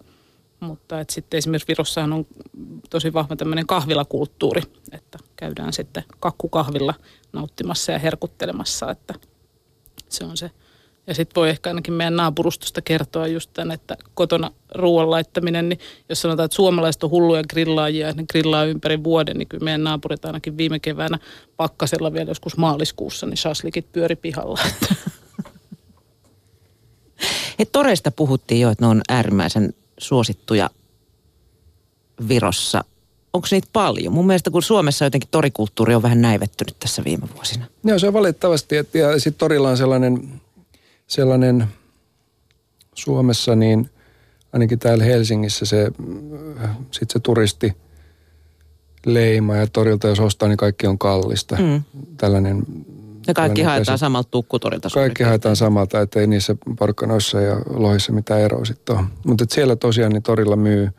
[0.64, 2.27] Mutta että sitten esimerkiksi Virossahan on
[2.90, 6.94] tosi vahva tämmöinen kahvilakulttuuri, että käydään sitten kakkukahvilla
[7.33, 9.14] nauttimassa ja herkuttelemassa, että
[10.09, 10.50] se on se.
[11.07, 15.79] Ja sitten voi ehkä ainakin meidän naapurustosta kertoa just tämän, että kotona ruoan laittaminen, niin
[16.09, 20.24] jos sanotaan, että suomalaiset on hulluja grillaajia ne grillaa ympäri vuoden, niin kyllä meidän naapurit
[20.24, 21.18] ainakin viime keväänä
[21.57, 24.61] pakkasella vielä joskus maaliskuussa, niin shaslikit pyöri pihalla.
[27.59, 30.70] He toreista puhuttiin jo, että ne on äärimmäisen suosittuja
[32.28, 32.85] Virossa.
[33.33, 34.12] Onko niitä paljon?
[34.12, 37.66] Mun mielestä kun Suomessa jotenkin torikulttuuri on vähän näivettynyt tässä viime vuosina.
[37.85, 38.76] Joo, se on valitettavasti.
[38.76, 40.40] Että, ja sitten torilla on sellainen,
[41.07, 41.66] sellainen
[42.94, 43.90] Suomessa, niin
[44.52, 45.92] ainakin täällä Helsingissä se,
[46.90, 47.76] sit se turisti
[49.07, 51.57] leima ja torilta jos ostaa, niin kaikki on kallista.
[51.57, 51.83] Mm.
[52.16, 52.62] Tällainen
[53.26, 54.88] ja kaikki haetaan samalta tukkutorilta.
[54.94, 59.04] Kaikki haetaan samalta, ettei niissä porkkanoissa ja lohissa mitään eroa sitten ole.
[59.26, 60.90] Mutta siellä tosiaan niin torilla myy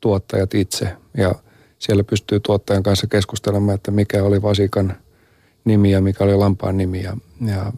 [0.00, 1.34] tuottajat itse ja
[1.78, 4.96] siellä pystyy tuottajan kanssa keskustelemaan, että mikä oli vasikan
[5.64, 7.16] nimi ja mikä oli lampaan nimi ja,
[7.46, 7.72] ja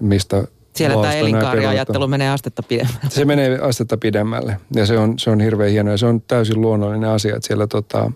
[0.00, 0.44] mistä
[0.76, 3.00] siellä tämä elinkaariajattelu menee astetta pidemmälle.
[3.08, 6.60] Se menee astetta pidemmälle ja se on, se on hirveän hienoa ja se on täysin
[6.60, 8.12] luonnollinen asia, että siellä, tota,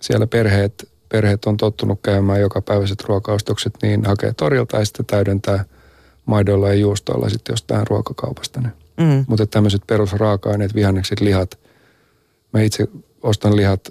[0.00, 5.64] siellä perheet perheet on tottunut käymään joka päiväiset ruokaostokset, niin hakee torilta ja sitten täydentää
[6.26, 8.60] maidoilla ja juustoilla sitten jostain ruokakaupasta.
[8.60, 9.24] Mm.
[9.28, 11.58] Mutta tämmöiset perusraaka-aineet, vihannekset, lihat.
[12.52, 12.88] Mä itse
[13.22, 13.88] ostan lihat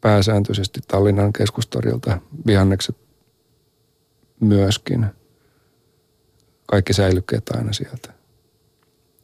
[0.00, 2.96] pääsääntöisesti Tallinnan keskustorilta, vihannekset
[4.40, 5.06] myöskin.
[6.66, 8.12] Kaikki säilykkeet aina sieltä.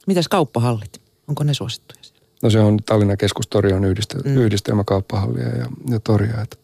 [0.07, 1.01] Mitäs kauppahallit?
[1.29, 2.27] Onko ne suosittuja siellä?
[2.43, 4.37] No se on Tallinnan keskustori on yhdistelmä, mm.
[4.37, 6.40] yhdistelmä kauppahallia ja, ja toria.
[6.43, 6.57] Että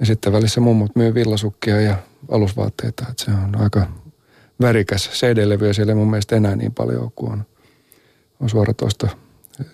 [0.00, 1.96] ja sitten välissä mummut myy villasukkia ja
[2.30, 3.06] alusvaatteita.
[3.10, 3.86] Että se on aika
[4.60, 5.10] värikäs.
[5.10, 7.44] CD-levyä siellä ei mun mielestä enää niin paljon kuin on,
[8.40, 9.08] on suoratoista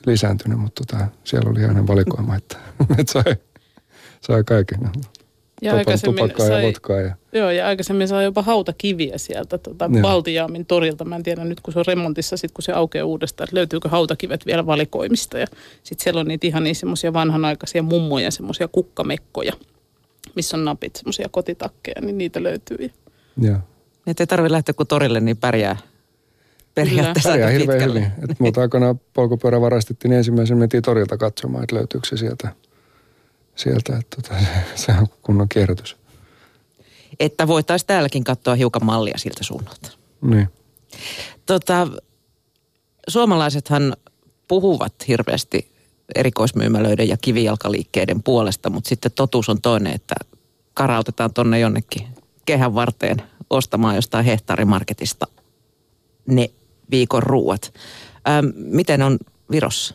[0.06, 2.56] lisääntynyt, mutta tota, siellä oli aina valikoima, että,
[2.98, 3.37] että sai,
[4.20, 4.80] sai kaiken.
[5.62, 7.00] Ja aikaisemmin tupakkaa sai, ja vodkaa.
[7.00, 7.16] Ja...
[7.32, 11.04] Joo, ja aikaisemmin sai jopa hautakiviä sieltä tota, Valtiaamin torilta.
[11.04, 13.88] Mä en tiedä nyt, kun se on remontissa, sit kun se aukeaa uudestaan, että löytyykö
[13.88, 15.38] hautakivet vielä valikoimista.
[15.38, 15.46] Ja
[15.82, 19.52] sitten siellä on niitä ihan niin semmoisia vanhanaikaisia mummoja, semmoisia kukkamekkoja–
[20.34, 22.90] missä on napit, semmoisia kotitakkeja, niin niitä löytyy.
[23.40, 23.58] Joo.
[24.06, 25.76] Että ei tarvitse lähteä kuin torille, niin pärjää
[26.74, 28.00] periaatteessa Pärjää hirveän pitkälle.
[28.00, 28.30] hyvin.
[28.30, 32.48] Et muuta aikana polkupyörä varastettiin, niin ensimmäisen mentiin torilta katsomaan, että löytyykö se sieltä.
[33.56, 34.34] sieltä että tota,
[34.74, 35.96] se on kunnon kierrätys.
[37.20, 39.90] Että voitaisiin täälläkin katsoa hiukan mallia siltä suunnalta.
[40.22, 40.48] Niin.
[41.46, 41.88] Tota,
[43.08, 43.96] suomalaisethan
[44.48, 45.73] puhuvat hirveästi
[46.14, 50.14] erikoismyymälöiden ja kivijalkaliikkeiden puolesta, mutta sitten totuus on toinen, että
[50.74, 52.06] karautetaan tonne jonnekin
[52.44, 55.26] kehän varteen ostamaan jostain hehtaarimarketista
[56.26, 56.50] ne
[56.90, 57.74] viikon ruuat.
[58.28, 59.18] Ähm, miten on
[59.50, 59.94] Virossa?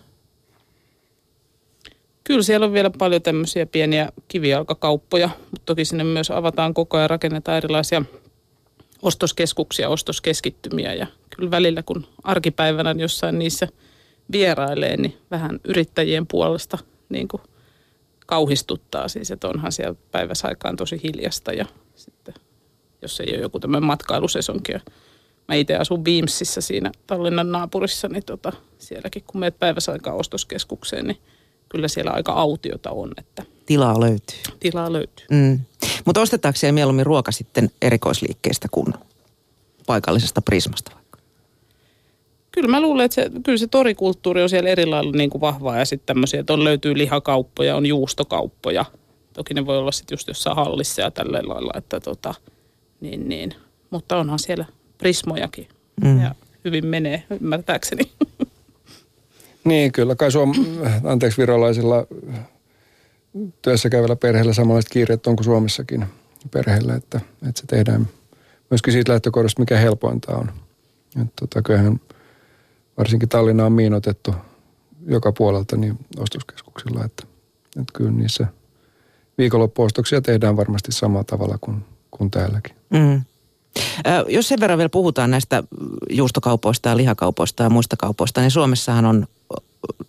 [2.24, 7.10] Kyllä siellä on vielä paljon tämmöisiä pieniä kivijalkakauppoja, mutta toki sinne myös avataan koko ajan,
[7.10, 8.06] rakennetaan erilaisia
[9.02, 13.68] ostoskeskuksia, ostoskeskittymiä ja kyllä välillä kun arkipäivänä jossain niissä–
[14.32, 16.78] vierailee, niin vähän yrittäjien puolesta
[17.10, 17.42] niin kuin
[18.26, 21.66] kauhistuttaa siis, että onhan siellä päiväsaikaan tosi hiljasta ja
[21.96, 22.34] sitten
[23.02, 24.74] jos ei ole joku tämmöinen matkailusesonki.
[25.48, 31.18] Mä itse asun Beamsissa siinä Tallinnan naapurissa, niin tota, sielläkin kun meet päiväsaikaan ostoskeskukseen, niin
[31.70, 33.12] kyllä siellä aika autiota on.
[33.18, 34.40] Että tilaa löytyy.
[34.60, 35.26] Tilaa löytyy.
[35.32, 35.60] Mm.
[36.06, 38.94] Mutta ostetaanko siellä mieluummin ruoka sitten erikoisliikkeestä kuin
[39.88, 40.99] paikallisesta prismasta?
[42.60, 45.78] Kyllä mä luulen, että se, kyllä se torikulttuuri on siellä eri lailla niin kuin vahvaa
[45.78, 48.86] ja sitten tämmöisiä, että on löytyy lihakauppoja, on juustokauppoja.
[49.34, 52.34] Toki ne voi olla sitten just jossain hallissa ja tällä lailla, että tota,
[53.02, 53.54] niin, niin.
[53.90, 54.66] Mutta onhan siellä
[54.98, 55.68] prismojakin
[56.02, 56.22] mm.
[56.22, 58.04] ja hyvin menee, ymmärtääkseni.
[59.64, 60.54] Niin, kyllä kai suom,
[61.04, 62.08] anteeksi virolaisilla
[63.62, 66.06] työssä käyvällä perheellä samanlaiset kiireet on kuin Suomessakin
[66.52, 68.08] perheellä, että, että se tehdään
[68.70, 70.52] myöskin siitä lähtökohdasta, mikä helpointa on.
[71.22, 72.00] Että tota, kyllähän
[73.00, 74.36] varsinkin Tallinna on miinotettu
[75.08, 77.24] joka puolelta niin ostoskeskuksilla, että,
[77.80, 78.48] että kyllä niissä
[79.38, 82.76] viikonloppuostoksia tehdään varmasti samalla tavalla kuin, kuin täälläkin.
[82.90, 83.22] Mm.
[84.28, 85.64] Jos sen verran vielä puhutaan näistä
[86.10, 89.28] juustokaupoista ja lihakaupoista ja muista kaupoista, niin Suomessahan on,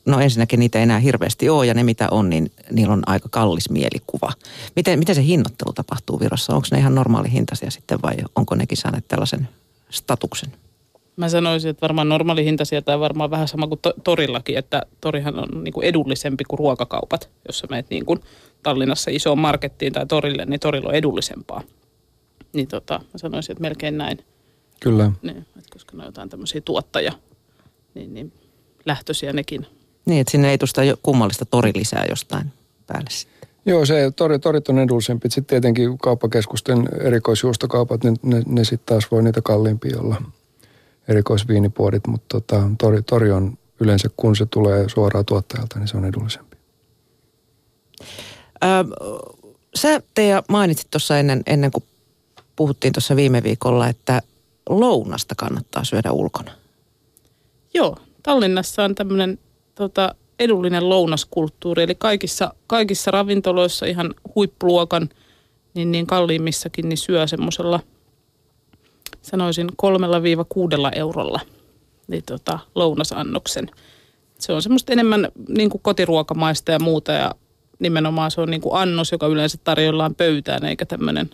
[0.06, 3.28] no ensinnäkin niitä ei enää hirveästi ole ja ne mitä on, niin niillä on aika
[3.28, 4.32] kallis mielikuva.
[4.76, 6.54] Miten, miten se hinnoittelu tapahtuu Virossa?
[6.54, 9.48] Onko ne ihan normaali hintaisia sitten vai onko nekin saaneet tällaisen
[9.90, 10.52] statuksen?
[11.16, 14.82] Mä sanoisin, että varmaan normaali hinta sieltä on varmaan vähän sama kuin to- torillakin, että
[15.00, 17.30] torihan on niin kuin edullisempi kuin ruokakaupat.
[17.48, 18.20] Jos sä menet niin kuin
[18.62, 21.62] Tallinnassa isoon markettiin tai torille, niin torilla on edullisempaa.
[22.52, 24.18] Niin tota, mä sanoisin, että melkein näin.
[24.80, 25.12] Kyllä.
[25.22, 27.12] Niin, että koska ne on jotain tämmöisiä tuottaja,
[27.94, 28.32] niin, niin
[28.86, 29.66] lähtöisiä nekin.
[30.06, 32.52] Niin, että sinne ei tuosta kummallista torilisää jostain
[32.86, 33.48] päälle sitten.
[33.66, 35.30] Joo, se tori, torit on edullisempi.
[35.30, 40.22] Sitten tietenkin kauppakeskusten erikoisjuustokaupat, ne, ne, ne sitten taas voi niitä kalliimpia olla
[41.10, 46.04] erikoisviinipuodit, mutta tota, tori, tori on yleensä, kun se tulee suoraan tuottajalta, niin se on
[46.04, 46.56] edullisempi.
[48.64, 48.84] Öö,
[49.74, 51.84] sä Teija mainitsit tuossa ennen, ennen kuin
[52.56, 54.22] puhuttiin tuossa viime viikolla, että
[54.68, 56.52] lounasta kannattaa syödä ulkona.
[57.74, 59.38] Joo, Tallinnassa on tämmöinen
[59.74, 65.08] tota, edullinen lounaskulttuuri, eli kaikissa, kaikissa ravintoloissa ihan huippuluokan,
[65.74, 67.80] niin, niin kalliimmissakin, niin syö semmoisella,
[69.22, 71.40] sanoisin kolmella viiva kuudella eurolla
[72.10, 73.70] niin tota, lounasannoksen.
[74.38, 77.34] Se on semmoista enemmän niin kuin kotiruokamaista ja muuta, ja
[77.78, 81.30] nimenomaan se on niin kuin annos, joka yleensä tarjollaan pöytään, eikä tämmöinen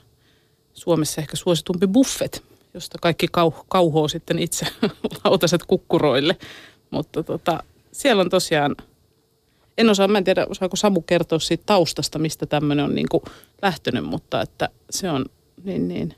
[0.74, 2.44] Suomessa ehkä suositumpi buffet,
[2.74, 4.66] josta kaikki kau- kauhoo sitten itse
[5.24, 6.36] lautaset kukkuroille.
[6.90, 8.76] Mutta tota, siellä on tosiaan,
[9.78, 13.22] en osaa, mä en tiedä osaako Samu kertoa siitä taustasta, mistä tämmöinen on niin kuin
[13.62, 15.26] lähtenyt, mutta että se on
[15.64, 16.14] niin niin.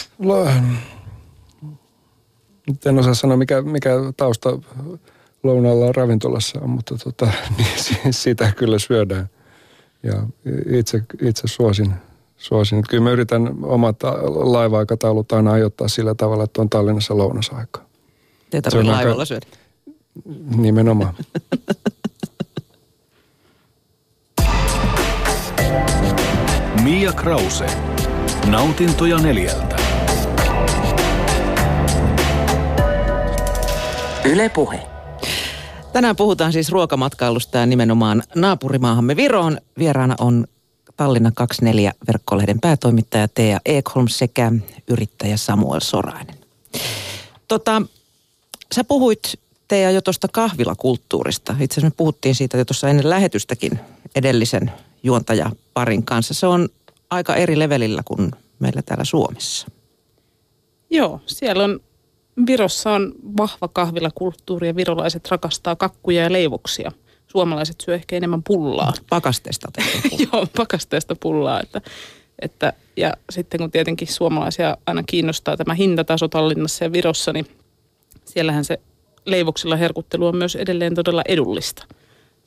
[0.00, 0.13] Nyt
[2.86, 4.58] en osaa sanoa, mikä, mikä tausta
[5.42, 9.28] lounaalla ravintolassa on, mutta tota, niin sitä kyllä syödään.
[10.02, 10.26] Ja
[10.70, 11.94] itse, itse suosin,
[12.36, 12.78] suosin.
[12.78, 13.96] Että kyllä mä yritän omat
[14.34, 17.84] laiva-aikataulut aina ajoittaa sillä tavalla, että on Tallinnassa lounasaikaa.
[18.50, 19.24] Te tarvitse laivalla aika...
[19.24, 19.46] syödä.
[20.56, 21.14] Nimenomaan.
[26.84, 27.66] Mia Krause.
[28.46, 29.83] Nautintoja neljältä.
[34.24, 34.80] Yle Puhe.
[35.92, 39.58] Tänään puhutaan siis ruokamatkailusta ja nimenomaan naapurimaahamme Viroon.
[39.78, 40.46] Vieraana on
[40.96, 44.52] Tallinna 24 verkkolehden päätoimittaja Tea Ekholm sekä
[44.88, 46.34] yrittäjä Samuel Sorainen.
[47.48, 47.82] Tota,
[48.74, 51.56] sä puhuit Tea jo tuosta kahvilakulttuurista.
[51.60, 53.80] Itse asiassa me puhuttiin siitä jo tuossa ennen lähetystäkin
[54.14, 54.72] edellisen
[55.02, 56.34] juontajaparin kanssa.
[56.34, 56.68] Se on
[57.10, 59.66] aika eri levelillä kuin meillä täällä Suomessa.
[60.94, 61.80] Joo, siellä on
[62.46, 66.92] Virossa on vahva kahvilakulttuuri ja virolaiset rakastaa kakkuja ja leivoksia.
[67.26, 68.92] Suomalaiset syö ehkä enemmän pullaa.
[69.10, 69.68] Pakasteesta
[70.32, 71.60] Joo, pakasteesta pullaa.
[71.60, 71.80] Että,
[72.38, 77.46] että, ja sitten kun tietenkin suomalaisia aina kiinnostaa tämä hintataso Tallinnassa ja Virossa, niin
[78.24, 78.80] siellähän se
[79.24, 81.86] leivoksilla herkuttelu on myös edelleen todella edullista.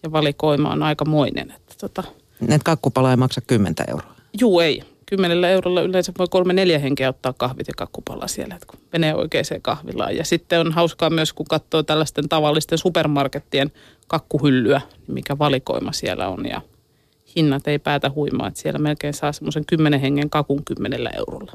[0.04, 1.52] Ja valikoima on aikamoinen.
[1.52, 2.04] Että tota...
[2.50, 4.16] Et kakkupala ei maksa 10 euroa?
[4.40, 8.68] Juu, ei kymmenellä eurolla yleensä voi kolme neljä henkeä ottaa kahvit ja kakkupala siellä, että
[8.68, 10.16] kun menee oikeaan kahvilaan.
[10.16, 13.72] Ja sitten on hauskaa myös, kun katsoo tällaisten tavallisten supermarkettien
[14.08, 16.62] kakkuhyllyä, mikä valikoima siellä on ja
[17.36, 21.54] hinnat ei päätä huimaa, että siellä melkein saa semmoisen kymmenen hengen kakun kymmenellä eurolla.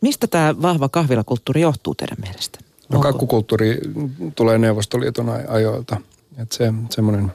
[0.00, 2.58] Mistä tämä vahva kahvilakulttuuri johtuu teidän mielestä?
[2.88, 3.78] No kakkukulttuuri
[4.34, 5.96] tulee Neuvostoliiton ajoilta.
[6.38, 7.32] Että se semmoinen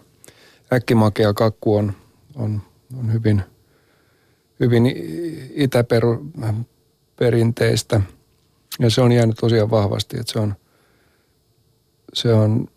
[0.74, 1.94] äkkimakea kakku on,
[2.36, 2.62] on,
[3.00, 3.42] on hyvin–
[4.60, 4.94] hyvin
[5.56, 8.02] itäperinteistä.
[8.80, 10.56] Ja se on jäänyt tosiaan vahvasti, että se on,
[12.14, 12.68] se on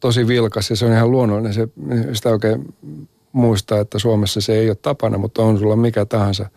[0.00, 1.54] tosi vilkas ja se on ihan luonnollinen.
[1.54, 1.68] Se,
[2.12, 2.74] sitä oikein
[3.32, 6.50] muistaa, että Suomessa se ei ole tapana, mutta on sulla mikä tahansa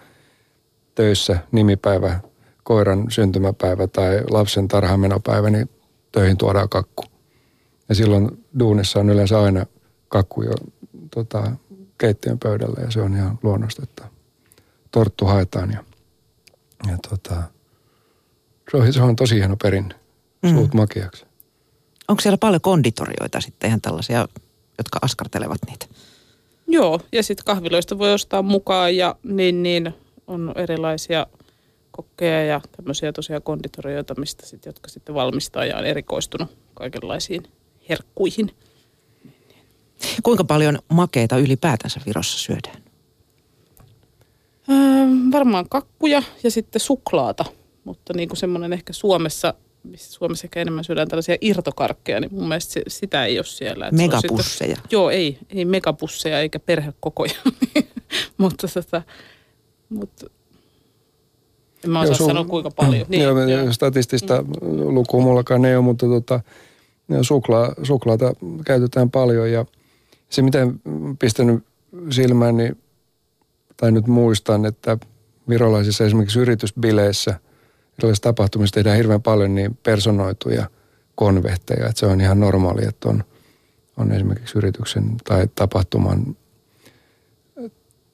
[0.95, 2.19] töissä nimipäivä,
[2.63, 5.69] koiran syntymäpäivä tai lapsen tarhamenopäivä, niin
[6.11, 7.03] töihin tuodaan kakku.
[7.89, 9.65] Ja silloin duunissa on yleensä aina
[10.07, 10.53] kakku jo
[11.13, 11.51] tota,
[11.97, 14.12] keittiön pöydällä ja se on ihan luonnosta, että
[14.93, 15.83] torttu haetaan ja,
[16.87, 17.43] ja tota,
[18.71, 19.95] se, on, se on tosi hieno perinne,
[20.41, 20.49] mm.
[20.49, 21.25] suut makeaksi.
[22.07, 24.27] Onko siellä paljon konditorioita sitten ihan tällaisia,
[24.77, 25.85] jotka askartelevat niitä?
[26.67, 29.93] Joo, ja sitten kahviloista voi ostaa mukaan ja niin, niin
[30.27, 31.27] on erilaisia
[31.91, 37.43] kokkeja ja tämmöisiä tosiaan konditorioita, mistä sit, jotka sitten valmistaa ja on erikoistunut kaikenlaisiin
[37.89, 38.51] herkkuihin.
[40.23, 42.83] Kuinka paljon makeita ylipäätänsä Virossa syödään?
[44.69, 47.45] Öö, varmaan kakkuja ja sitten suklaata,
[47.83, 52.47] mutta niin kuin semmoinen ehkä Suomessa, missä Suomessa ehkä enemmän syödään tällaisia irtokarkkeja, niin mun
[52.47, 53.87] mielestä se, sitä ei ole siellä.
[53.87, 54.75] Että megapusseja.
[54.75, 57.35] Sitten, joo, ei, ei megapusseja eikä perhekokoja,
[58.37, 59.01] mutta, tota,
[59.89, 60.25] mutta
[61.83, 63.05] en mä osaa joo, sanoa kuinka paljon.
[63.09, 63.73] Niin, joo, joo.
[63.73, 64.47] Statistista mm.
[64.95, 66.39] lukua mullakaan ei ole, mutta tota,
[67.21, 68.33] suklaa, suklaata
[68.65, 69.65] käytetään paljon ja
[70.29, 70.67] se mitä
[71.19, 71.63] pistänyt
[72.09, 72.82] silmään, niin
[73.77, 74.97] tai nyt muistan, että
[75.49, 77.39] virolaisissa esimerkiksi yritysbileissä,
[77.99, 80.69] erilaisissa tapahtumissa tehdään hirveän paljon niin personoituja
[81.15, 83.23] konvehteja, että se on ihan normaali, että on,
[83.97, 86.37] on esimerkiksi yrityksen tai tapahtuman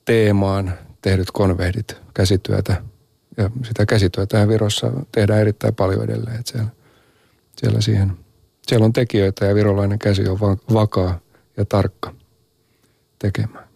[0.06, 2.84] teemaan tehdyt konvehdit, käsityötä.
[3.38, 6.40] Ja sitä käsityötä Virossa tehdään erittäin paljon edelleen.
[6.40, 6.70] Että siellä,
[7.58, 8.12] siellä, siihen,
[8.68, 10.40] siellä on tekijöitä ja virolainen käsi on
[10.74, 11.20] vakaa
[11.58, 12.16] ja tarkka
[13.20, 13.69] tekemään.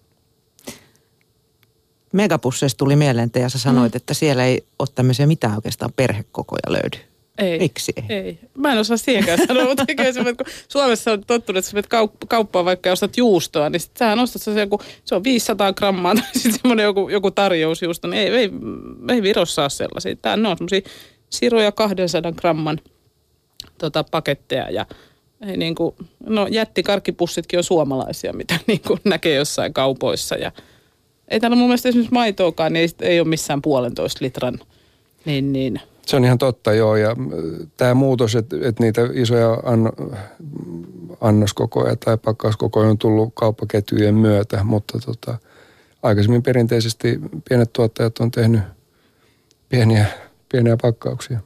[2.14, 3.98] Megapusseista tuli mieleen, että ja sä sanoit, mm.
[3.98, 7.14] että siellä ei ole tämmöisiä mitään oikeastaan perhekokoja löydy.
[7.38, 7.60] Ei.
[7.60, 8.18] Miksi ei?
[8.18, 8.40] ei?
[8.58, 12.28] Mä en osaa siihenkään sanoa, mutta se, kun Suomessa on tottunut, että sä menet kaup-
[12.28, 16.16] kauppaan vaikka ja ostat juustoa, niin sit sähän ostat se, joku, se on 500 grammaa
[16.22, 18.52] tai sitten semmoinen joku, joku tarjousjuusto, niin ei, ei,
[19.10, 20.16] ei Virossa ole sellaisia.
[20.16, 20.82] Tää, on semmoisia
[21.30, 22.80] siroja 200 gramman
[23.78, 24.86] tota, paketteja ja
[25.48, 25.96] ei niin kuin,
[26.26, 30.52] no jättikarkkipussitkin on suomalaisia, mitä niin kuin näkee jossain kaupoissa ja
[31.34, 34.60] ei täällä mun mielestä esimerkiksi maitoakaan, niin ei, ei ole missään puolentoista litran,
[35.26, 36.96] niin, niin– se on ihan totta, joo.
[36.96, 37.16] Ja
[37.78, 39.92] tämä muutos, että, että niitä isoja anno,
[41.22, 45.38] annoskokoja tai pakkauskokoja on tullut kauppaketjujen myötä, mutta tota,
[46.04, 47.20] aikaisemmin perinteisesti
[47.50, 48.62] pienet tuottajat on tehnyt
[49.70, 50.06] pieniä,
[50.52, 51.40] pieniä pakkauksia.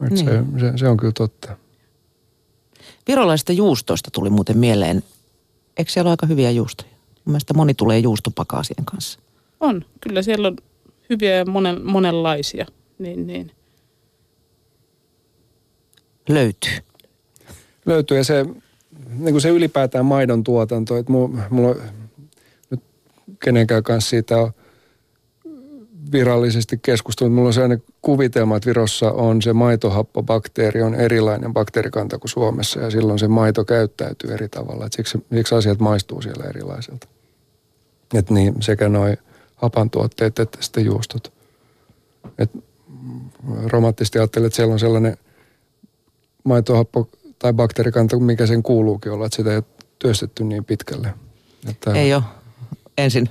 [0.00, 0.18] Niin.
[0.18, 0.24] Se,
[0.60, 1.56] se, se on kyllä totta.
[3.08, 5.02] Virolaisista juustoista tuli muuten mieleen.
[5.76, 6.95] Eikö siellä ole aika hyviä juustoja?
[7.26, 9.20] Mun mielestä moni tulee juustopakaasien kanssa.
[9.60, 9.84] On.
[10.00, 10.56] Kyllä siellä on
[11.10, 12.66] hyviä ja monen, monenlaisia
[12.98, 13.50] niin, niin.
[16.28, 16.78] Löytyy.
[17.86, 18.46] Löytyy ja se,
[19.18, 21.74] niin kuin se ylipäätään maidon tuotanto, että mulla, mulla
[22.70, 22.80] nyt
[23.44, 24.52] kenenkään kanssa siitä on
[26.12, 27.34] virallisesti keskustellut.
[27.34, 32.90] Mulla on sellainen kuvitelma, että Virossa on se maitohappobakteeri on erilainen bakteerikanta kuin Suomessa ja
[32.90, 34.86] silloin se maito käyttäytyy eri tavalla.
[34.86, 37.08] Että siksi, siksi asiat maistuu siellä erilaiselta.
[38.14, 39.18] Että niin, sekä noin
[39.56, 41.32] hapantuotteet että sitten juustot.
[42.38, 42.58] että
[43.66, 45.16] romanttisesti ajattelen, että siellä on sellainen
[46.44, 49.64] maitohappo tai bakteerikanta, mikä sen kuuluukin olla, että sitä ei ole
[49.98, 51.14] työstetty niin pitkälle.
[51.68, 51.92] Että...
[51.92, 52.22] Ei ole
[52.98, 53.28] ensin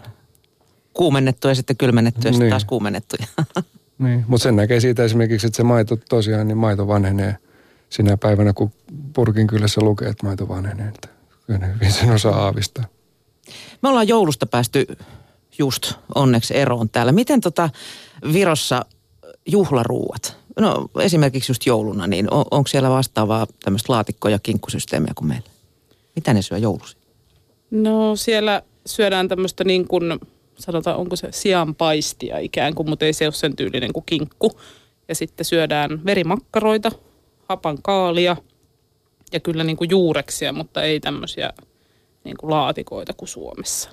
[0.94, 2.34] kuumennettu ja sitten kylmennettu ja niin.
[2.34, 3.16] sitten taas kuumennettu.
[4.00, 7.38] Niin, mutta sen näkee siitä esimerkiksi, että se maito tosiaan, niin maito vanhenee
[7.90, 8.72] sinä päivänä, kun
[9.14, 10.88] purkin kylässä lukee, että maito vanhenee.
[10.88, 11.08] Että
[11.48, 12.86] kyllä hyvin sen osaa aavistaa.
[13.82, 14.86] Me ollaan joulusta päästy
[15.58, 17.12] just onneksi eroon täällä.
[17.12, 17.70] Miten tota
[18.34, 18.86] Virossa
[19.46, 20.38] juhlaruuat.
[20.60, 25.50] No esimerkiksi just jouluna, niin on, onko siellä vastaavaa tämmöistä laatikko- ja kinkkusysteemiä kuin meillä?
[26.16, 26.98] Mitä ne syö joulusi?
[27.72, 30.20] No siellä syödään tämmöistä niin kuin,
[30.60, 34.60] sanotaan, onko se sianpaistia ikään kuin, mutta ei se ole sen tyylinen kuin kinkku.
[35.08, 36.92] Ja sitten syödään verimakkaroita,
[37.50, 38.38] hapan kaalia
[39.32, 41.54] ja kyllä niin kuin juureksia, mutta ei tämmöisiä
[42.26, 43.90] niin kuin laatikoita kuin Suomessa.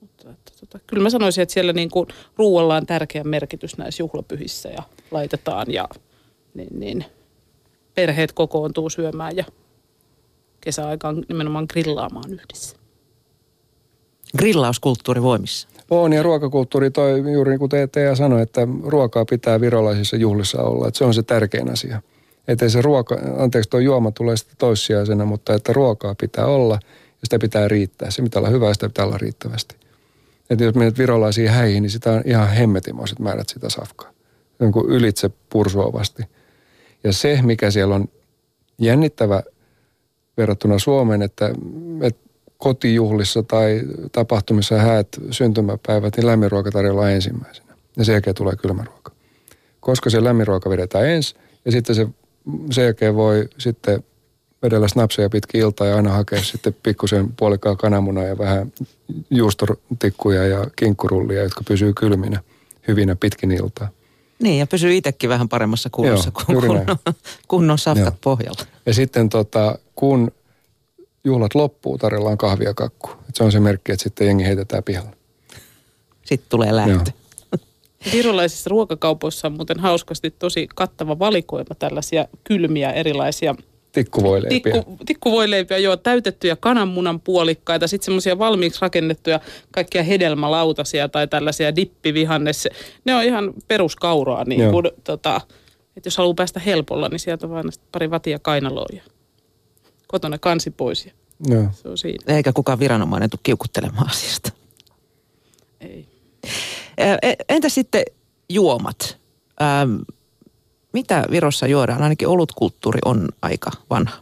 [0.00, 4.02] Mutta että, tota, kyllä mä sanoisin, että siellä niin kuin ruoalla on tärkeä merkitys näissä
[4.02, 5.88] juhlapyhissä ja laitetaan ja
[6.54, 7.04] niin, niin
[7.94, 9.44] perheet kokoontuu syömään ja
[10.60, 12.76] kesäaikaan nimenomaan grillaamaan yhdessä.
[14.38, 15.68] Grillauskulttuuri voimissa.
[15.90, 20.88] On ja ruokakulttuuri toi juuri niin kuin Teija sanoi, että ruokaa pitää virolaisissa juhlissa olla.
[20.88, 22.02] Että se on se tärkein asia.
[22.48, 26.78] Että se ruoka, anteeksi tuo juoma tulee sitten toissijaisena, mutta että ruokaa pitää olla
[27.26, 28.10] sitä pitää riittää.
[28.10, 29.76] Se pitää olla hyvä sitä pitää olla riittävästi.
[30.50, 34.10] Että jos menet virolaisiin häihin, niin sitä on ihan hemmetimoiset määrät sitä safkaa.
[34.60, 36.22] on kuin ylitse pursuovasti.
[37.04, 38.08] Ja se, mikä siellä on
[38.78, 39.42] jännittävä
[40.36, 41.50] verrattuna Suomeen, että,
[42.02, 47.74] että kotijuhlissa tai tapahtumissa häät syntymäpäivät, niin lämminruoka tarjolla ensimmäisenä.
[47.96, 49.12] Ja sen jälkeen tulee kylmäruoka.
[49.80, 52.08] Koska se lämminruoka vedetään ensin ja sitten se,
[52.70, 54.04] sen jälkeen voi sitten
[54.62, 58.72] vedellä snapseja pitkin iltaa ja aina hakea sitten pikkusen puolikkaa kananmunaa ja vähän
[59.30, 62.40] juustotikkuja ja kinkkurullia, jotka pysyy kylminä
[62.88, 63.88] hyvinä pitkin iltaa.
[64.42, 66.96] Niin, ja pysyy itsekin vähän paremmassa kunnossa, Joo, kun kunnon,
[67.48, 68.18] kunnon safkat Joo.
[68.20, 68.62] pohjalla.
[68.86, 70.32] Ja sitten tota, kun
[71.24, 73.10] juhlat loppuu, tarjolla kahvia kakku.
[73.28, 75.10] Et se on se merkki, että sitten jengi heitetään pihalla.
[76.24, 77.10] Sitten tulee lähtö.
[78.12, 83.54] Virolaisissa ruokakaupoissa on muuten hauskasti tosi kattava valikoima tällaisia kylmiä erilaisia
[83.96, 84.72] Tikkuvoileipiä.
[84.72, 92.68] Tikku, tikkuvoileipiä, joo, täytettyjä kananmunan puolikkaita, sitten semmoisia valmiiksi rakennettuja kaikkia hedelmälautasia tai tällaisia dippivihannes.
[93.04, 95.40] Ne on ihan peruskauraa, niin kuin, tota,
[95.96, 99.02] että jos haluaa päästä helpolla, niin sieltä on vain pari vatia kainaloa ja
[100.06, 101.06] kotona kansi pois.
[101.06, 101.12] Ja
[101.48, 101.68] joo.
[101.72, 102.36] Se on siinä.
[102.36, 104.52] Eikä kukaan viranomainen tule kiukuttelemaan asiasta.
[105.80, 106.06] Ei.
[106.98, 108.02] E, entä sitten
[108.48, 109.18] juomat?
[109.62, 109.96] Ähm,
[110.96, 112.02] mitä Virossa juodaan?
[112.02, 114.16] Ainakin olutkulttuuri on aika vanha.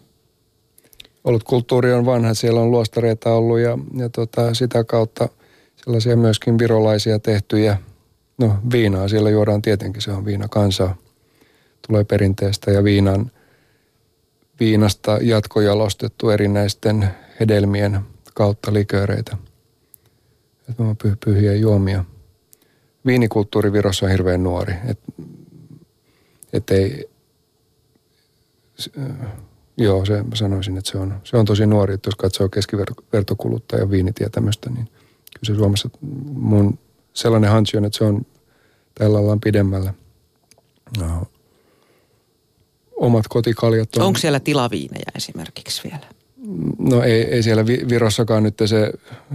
[1.25, 2.35] Olutkulttuuri on vanha.
[2.35, 5.29] Siellä on luostareita ollut ja, ja tota, sitä kautta
[5.77, 7.77] sellaisia myöskin virolaisia tehtyjä.
[8.39, 10.97] No viinaa siellä juodaan tietenkin, se on viina kansaa.
[11.87, 13.31] Tulee perinteestä ja viinan,
[14.61, 17.09] viinasta jatkojalostettu erinäisten
[17.41, 18.01] hedelmien
[18.35, 19.37] kautta likööreitä.
[20.69, 22.05] että py, pyhiä juomia.
[23.07, 24.75] Viinikulttuuri Virossa on hirveän nuori.
[24.87, 24.99] Et,
[26.55, 27.09] et ei,
[28.81, 29.29] s- äh,
[29.77, 31.95] joo, se, mä sanoisin, että se on, se on tosi nuori.
[31.95, 35.89] Että jos katsoo keskivertokuluttajan viinitietämystä, niin kyllä se Suomessa
[36.33, 36.79] mun
[37.15, 38.27] sellainen hansi on, että se on
[38.95, 39.95] tällä ollaan pidemmällä.
[40.99, 41.27] No,
[42.97, 44.03] omat kotikaljat on...
[44.07, 46.07] Onko siellä tilaviinejä esimerkiksi vielä?
[46.79, 48.93] No ei, ei siellä Vi- Virossakaan nyt se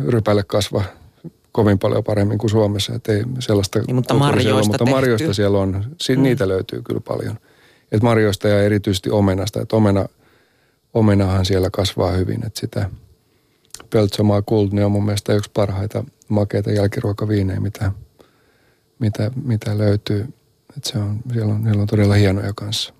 [0.07, 0.83] rypäle kasva
[1.51, 2.95] kovin paljon paremmin kuin Suomessa.
[2.95, 4.95] Että ei sellaista Niin, mutta kulttuuria siellä marjoista mutta tehty.
[4.95, 5.85] marjoista siellä on.
[6.01, 6.23] Si- mm.
[6.23, 7.37] Niitä löytyy kyllä paljon.
[7.91, 9.61] Et marjoista ja erityisesti omenasta.
[9.61, 10.05] Että omena,
[10.93, 12.45] omenahan siellä kasvaa hyvin.
[12.45, 12.89] Että sitä
[13.89, 17.91] Pöltsomaa Kult, ne on mun mielestä yksi parhaita makeita jälkiruokaviinejä, mitä,
[18.99, 20.21] mitä, mitä löytyy.
[20.77, 22.93] Että se on, siellä, on, siellä on todella hienoja kanssa.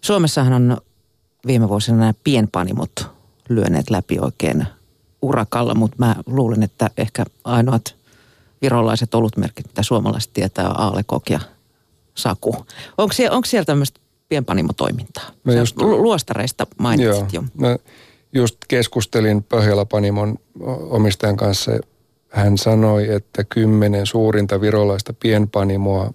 [0.00, 0.76] Suomessahan on
[1.46, 3.10] viime vuosina nämä pienpanimot
[3.48, 4.66] lyöneet läpi oikein
[5.22, 7.94] urakalla, mutta mä luulen, että ehkä ainoat
[8.62, 11.40] virolaiset olutmerkit, mitä suomalaiset tietää, on Aalekok ja
[12.14, 12.56] Saku.
[12.98, 15.30] Onko siellä, onko siellä tämmöistä pienpanimotoimintaa?
[15.44, 17.44] Mä Sä just- lu- Luostareista mainitsit jo.
[17.54, 17.76] Mä
[18.32, 21.72] just keskustelin Pohjola-Panimon o- omistajan kanssa.
[22.28, 26.12] Hän sanoi, että kymmenen suurinta virolaista pienpanimoa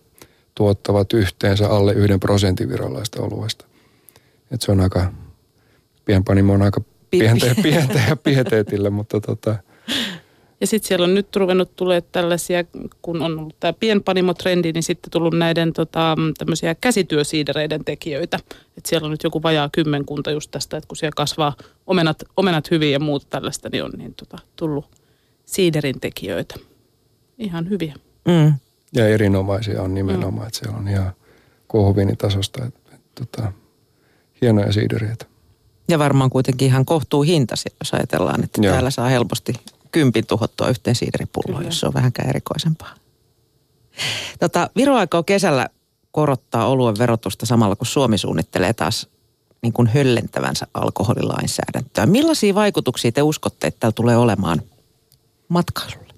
[0.55, 3.65] tuottavat yhteensä alle yhden prosentin virolaista oluesta.
[4.51, 5.11] Et se on aika,
[6.05, 6.81] pienpanimo on aika
[7.19, 9.55] Pi- pientä, pientä ja pieteetillä, mutta tota,
[10.61, 12.63] Ja sitten siellä on nyt ruvennut tulee tällaisia,
[13.01, 18.39] kun on ollut tämä pienpanimotrendi, niin sitten tullut näiden tota, tämmöisiä käsityösiidereiden tekijöitä.
[18.77, 21.55] Et siellä on nyt joku vajaa kymmenkunta just tästä, että kun siellä kasvaa
[21.87, 24.85] omenat, omenat hyvin ja muuta tällaista, niin on niin tota, tullut
[25.45, 26.55] siiderin tekijöitä.
[27.37, 27.95] Ihan hyviä.
[28.27, 28.53] Mm.
[28.93, 30.47] ja erinomaisia on nimenomaan, mm.
[30.47, 31.11] että siellä on ihan
[31.67, 32.65] kuohuviinitasosta.
[32.65, 33.51] Et, et, tota,
[34.41, 35.25] hienoja siidereitä.
[35.87, 38.73] Ja varmaan kuitenkin ihan kohtuu hintaisia, jos ajatellaan, että Joo.
[38.73, 39.53] täällä saa helposti
[39.91, 41.67] kympin tuhottua yhteen siideripulloon, Kyllä.
[41.67, 42.95] jos se on vähänkään erikoisempaa.
[44.39, 45.67] Tota, Viro aikoo kesällä
[46.11, 49.07] korottaa oluen verotusta samalla, kun Suomi suunnittelee taas
[49.61, 52.05] niin kuin höllentävänsä alkoholilainsäädäntöä.
[52.05, 54.61] Millaisia vaikutuksia te uskotte, että tällä tulee olemaan
[55.47, 56.13] matkailulle?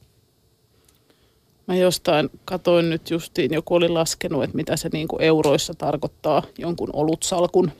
[1.67, 6.43] Mä jostain katoin nyt justiin, joku oli laskenut, että mitä se niin kuin euroissa tarkoittaa
[6.57, 7.71] jonkun olutsalkun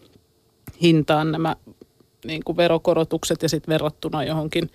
[0.82, 1.56] hintaan nämä
[2.28, 4.70] niin kuin verokorotukset ja sitten verrattuna johonkin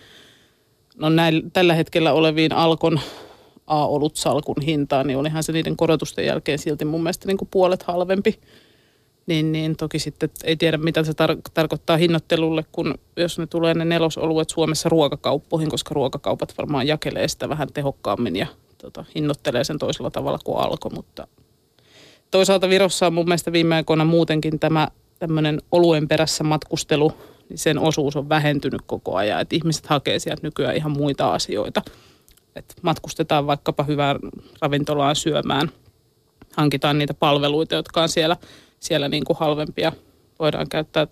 [0.97, 3.01] no näin, tällä hetkellä oleviin Alkon
[3.67, 8.41] A-olutsalkun hintaan, niin olihan se niiden korotusten jälkeen silti mun mielestä niin kuin puolet halvempi.
[9.27, 13.75] Niin, niin toki sitten ei tiedä, mitä se tar- tarkoittaa hinnoittelulle, kun jos ne tulee
[13.75, 18.47] ne nelosoluet Suomessa ruokakauppoihin, koska ruokakaupat varmaan jakelee sitä vähän tehokkaammin ja
[18.79, 21.29] tota, hinnoittelee sen toisella tavalla kuin alko, mutta
[22.31, 24.89] toisaalta Virossa on mun mielestä viime aikoina muutenkin tämä
[25.19, 27.13] tämmöinen oluen perässä matkustelu,
[27.53, 31.83] niin sen osuus on vähentynyt koko ajan, että ihmiset hakee sieltä nykyään ihan muita asioita.
[32.57, 34.19] Et matkustetaan vaikkapa hyvään
[34.61, 35.69] ravintolaan syömään,
[36.57, 38.37] hankitaan niitä palveluita, jotka on siellä,
[38.81, 39.93] siellä niin kuin halvempia.
[40.39, 41.07] Voidaan käyttää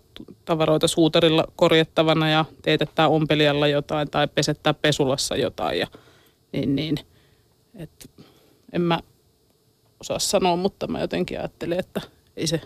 [0.44, 5.78] tavaroita suutarilla korjattavana ja teetettää ompelijalla jotain tai pesettää pesulassa jotain.
[5.78, 5.86] Ja,
[6.52, 6.96] niin, niin.
[7.74, 8.10] Et
[8.72, 9.00] en mä
[10.00, 12.00] osaa sanoa, mutta mä jotenkin ajattelin, että
[12.36, 12.60] ei se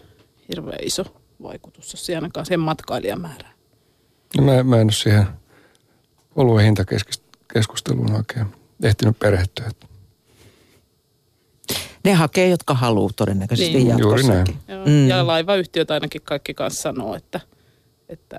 [0.48, 1.04] hirveän iso
[1.42, 3.53] vaikutus ole ainakaan sen matkailijamäärään.
[4.36, 5.26] No mä, mä en ole siihen
[6.36, 8.46] oluen hintakeskusteluun oikein
[8.82, 9.70] ehtinyt perehtyä.
[12.04, 13.98] Ne hakee, jotka haluaa todennäköisesti Niin.
[13.98, 14.38] Juuri näin.
[14.38, 14.84] jatkossakin.
[14.86, 14.90] Mm.
[14.90, 15.08] mm.
[15.08, 17.40] Ja laivayhtiöt ainakin kaikki kanssa sanoo, että,
[18.08, 18.38] että,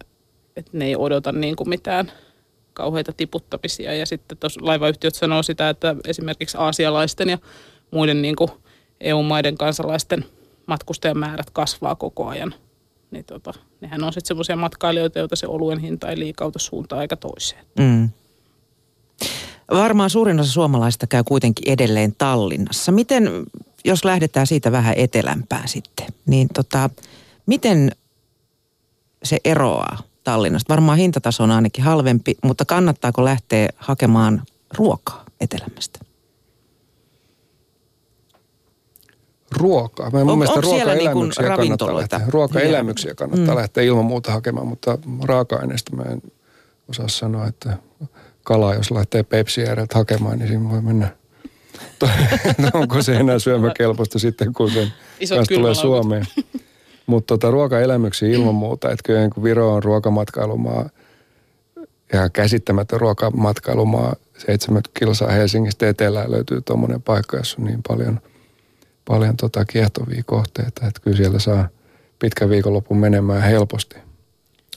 [0.56, 2.12] että ne ei odota niin kuin mitään
[2.74, 3.94] kauheita tiputtamisia.
[3.94, 7.38] Ja sitten tuossa laivayhtiöt sanoo sitä, että esimerkiksi aasialaisten ja
[7.92, 8.52] muiden niin kuin
[9.00, 10.26] EU-maiden kansalaisten
[10.66, 12.54] matkustajamäärät kasvaa koko ajan.
[13.12, 17.16] Niin tota, nehän on sitten semmoisia matkailijoita, joita se oluen hinta ei liikauta suuntaan eikä
[17.16, 17.66] toiseen.
[17.80, 18.10] Mm.
[19.72, 22.92] Varmaan suurin osa suomalaista käy kuitenkin edelleen Tallinnassa.
[22.92, 23.30] Miten,
[23.86, 26.90] jos lähdetään siitä vähän etelämpään sitten, niin tota,
[27.46, 27.92] miten
[29.24, 30.74] se eroaa Tallinnasta?
[30.74, 34.42] Varmaan hintataso on ainakin halvempi, mutta kannattaako lähteä hakemaan
[34.78, 36.00] ruokaa etelämästä?
[39.52, 40.10] Ruokaa.
[40.10, 42.22] Mä mun On- mielestä onko siellä niin ruokaelämyksiä kannattaa lähteä.
[42.28, 43.60] Ruokaelämyksiä kannattaa Mm.
[43.60, 46.22] lähteä ilman muuta hakemaan, mutta raaka-aineista mä en
[46.90, 47.78] osaa sanoa, että
[48.44, 49.62] kalaa, jos lähtee Pepsi
[49.94, 51.08] hakemaan, niin siinä voi mennä.
[52.74, 55.76] Onko se enää syömäkelpoista sitten, kun sen Isot kanssa tulee.
[55.76, 56.26] Suomeen.
[57.08, 60.90] Mutta tota, ruokaelämyksiä ilman muuta, että kyllä niin Viro on ruokamatkailumaa
[62.14, 64.16] ja käsittämätön ruokamatkailumaa.
[64.38, 68.20] 70 kilsaa Helsingistä etelään löytyy tuommoinen paikka, jossa on niin paljon,
[69.08, 71.68] paljon tota kiehtovia kohteita, että kyllä siellä saa
[72.20, 73.96] pitkän viikonlopun menemään helposti.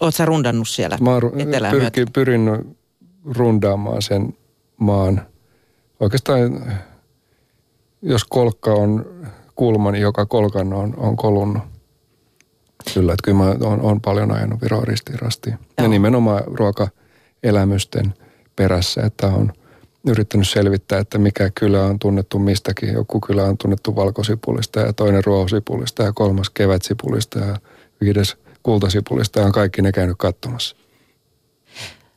[0.01, 2.77] Oletko sä rundannut siellä Mä oon ru- etelää pyrki, pyrin
[3.25, 4.37] rundaamaan sen
[4.77, 5.27] maan.
[6.01, 6.73] Oikeastaan,
[8.03, 9.07] jos kolkka on
[9.55, 11.63] kulma, niin joka kolkan on, on kolunnut.
[12.95, 15.59] Kyllä, että kyllä mä oon, oon paljon ajanut Viroa ristiin rastiin.
[15.79, 18.15] Ja nimenomaan ruokaelämysten
[18.57, 19.53] perässä, että on
[20.07, 22.93] yrittänyt selvittää, että mikä kylä on tunnettu mistäkin.
[22.93, 27.57] Joku kylä on tunnettu valkosipulista ja toinen ruohosipulista ja kolmas kevätsipulista ja
[28.01, 30.77] viides kultasipulista ja on kaikki ne käynyt katsomassa.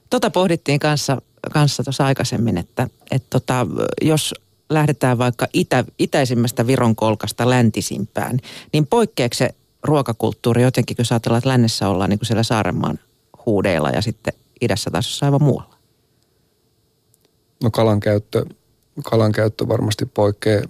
[0.10, 1.22] Tota pohdittiin kanssa
[1.52, 3.68] kanssa tuossa aikaisemmin, että, että tota,
[4.02, 4.34] jos
[4.70, 8.40] lähdetään vaikka itä, itäisimmästä Viron kolkasta läntisimpään,
[8.74, 9.50] niin poikkeeko se
[9.84, 13.00] ruokakulttuuri jotenkin, kun ajatellaan, että lännessä ollaan niin kuin siellä Saarenmaan
[13.46, 15.70] huudeilla ja sitten idässä taas jossain aivan muualla?
[17.64, 18.45] No kalan käyttö,
[19.03, 20.64] kalan käyttö varmasti poikkeaa,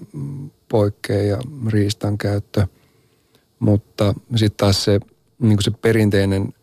[0.69, 1.37] poikkeaa ja
[1.67, 2.67] riistan käyttö,
[3.59, 4.99] mutta sitten taas se,
[5.39, 6.53] niin se perinteinen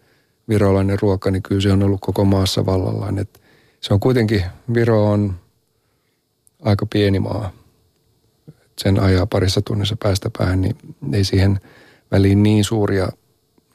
[0.48, 3.18] virolainen ruoka, niin kyllä se on ollut koko maassa vallallaan.
[3.18, 3.40] Et
[3.80, 5.34] se on kuitenkin, Viro on
[6.62, 7.52] aika pieni maa.
[8.78, 10.76] Sen ajaa parissa tunnissa päästä päähän, niin
[11.12, 11.60] ei siihen
[12.10, 13.08] väliin niin suuria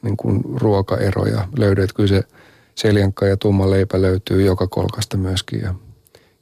[0.02, 1.82] niin kuin ruokaeroja löydy.
[1.82, 2.22] Että kyllä se
[2.74, 5.60] seljankka ja tumma leipä löytyy joka kolkasta myöskin.
[5.60, 5.74] Ja,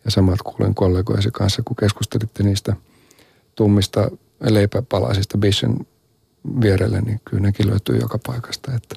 [0.05, 2.77] ja samat kuulin kollegoisi kanssa, kun keskustelitte niistä
[3.55, 4.11] tummista
[4.51, 5.87] leipäpalasista Bishen
[6.61, 8.73] vierelle, niin kyllä nekin löytyy joka paikasta.
[8.77, 8.97] Että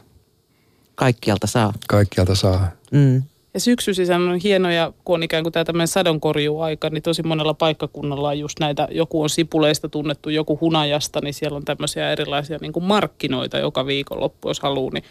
[0.95, 1.73] Kaikkialta saa.
[1.87, 2.71] Kaikkialta saa.
[2.91, 3.23] Mm.
[3.53, 8.29] Ja syksyisin on hienoja, kun on ikään kuin tämä tämmöinen sadonkorjuaika, niin tosi monella paikkakunnalla
[8.29, 12.73] on just näitä, joku on sipuleista tunnettu, joku hunajasta, niin siellä on tämmöisiä erilaisia niin
[12.73, 15.03] kuin markkinoita joka viikonloppu, jos haluaa, niin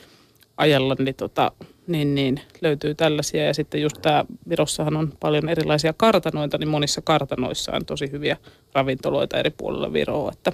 [0.57, 1.53] ajella, niin, tota,
[1.87, 3.47] niin, niin löytyy tällaisia.
[3.47, 8.37] Ja sitten just tämä Virossahan on paljon erilaisia kartanoita, niin monissa kartanoissa on tosi hyviä
[8.73, 10.33] ravintoloita eri puolilla Viroa.
[10.33, 10.53] Että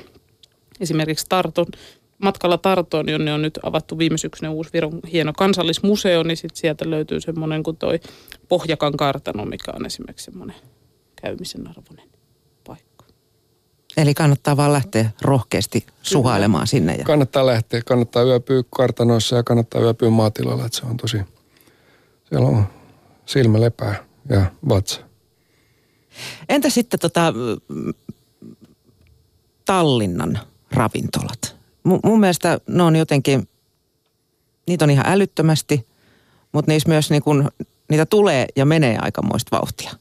[0.81, 1.67] esimerkiksi Tarton,
[2.19, 6.91] matkalla Tartoon, jonne on nyt avattu viime syksynä uusi Viron hieno kansallismuseo, niin sit sieltä
[6.91, 8.01] löytyy semmoinen kuin toi
[8.49, 10.57] Pohjakan kartano, mikä on esimerkiksi semmoinen
[11.23, 12.10] käymisen arvoinen.
[13.97, 16.95] Eli kannattaa vaan lähteä rohkeasti suhailemaan sinne.
[16.95, 17.05] Ja...
[17.05, 21.19] Kannattaa lähteä, kannattaa yöpyä kartanoissa ja kannattaa yöpyä maatilalla, että se on tosi,
[22.29, 22.67] siellä on
[23.27, 25.01] silmä lepää ja vatsa.
[26.49, 27.33] Entä sitten tota,
[29.65, 30.39] Tallinnan
[30.73, 31.57] ravintolat?
[31.85, 33.49] M- mun mielestä ne on jotenkin,
[34.67, 35.87] niitä on ihan älyttömästi,
[36.53, 37.49] mutta niissä myös niin kun,
[37.91, 40.00] niitä tulee ja menee aikamoista vauhtia.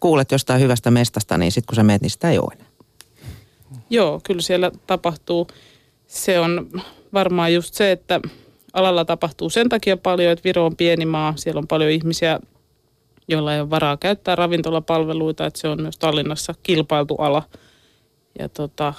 [0.00, 2.68] Kuulet jostain hyvästä mestasta, niin sitten kun sä meet, niin sitä ei ole enää.
[3.90, 5.46] Joo, kyllä siellä tapahtuu.
[6.06, 6.70] Se on
[7.12, 8.20] varmaan just se, että
[8.72, 11.32] alalla tapahtuu sen takia paljon, että Viro on pieni maa.
[11.36, 12.40] Siellä on paljon ihmisiä,
[13.28, 17.42] joilla ei ole varaa käyttää ravintolapalveluita, että se on myös Tallinnassa kilpailtu ala.
[18.38, 18.94] Ja tota,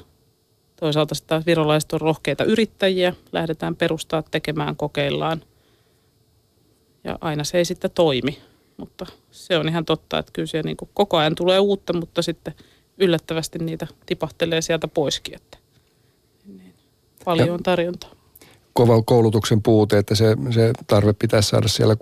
[0.79, 5.43] toisaalta taas virolaiset on rohkeita yrittäjiä, lähdetään perustaa tekemään, kokeillaan.
[7.03, 8.37] Ja aina se ei sitten toimi,
[8.79, 12.21] mutta se on ihan totta, että kyllä siellä niin kuin koko ajan tulee uutta, mutta
[12.21, 12.53] sitten
[12.97, 15.57] yllättävästi niitä tipahtelee sieltä poiskin, että
[16.45, 16.73] niin,
[17.25, 18.09] paljon on tarjontaa.
[18.73, 21.95] Kova koulutuksen puute, että se, se tarve pitäisi saada siellä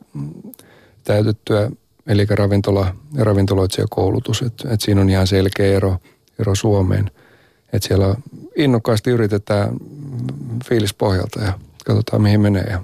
[1.03, 1.71] täytettyä,
[2.07, 5.97] eli ravintola ja ravintoloitsijakoulutus, että, että siinä on ihan selkeä ero,
[6.39, 7.11] ero Suomeen.
[7.73, 8.15] Että siellä
[8.55, 9.77] innokkaasti yritetään
[10.69, 11.53] fiilispohjalta ja
[11.85, 12.63] katsotaan mihin menee.
[12.63, 12.83] Ja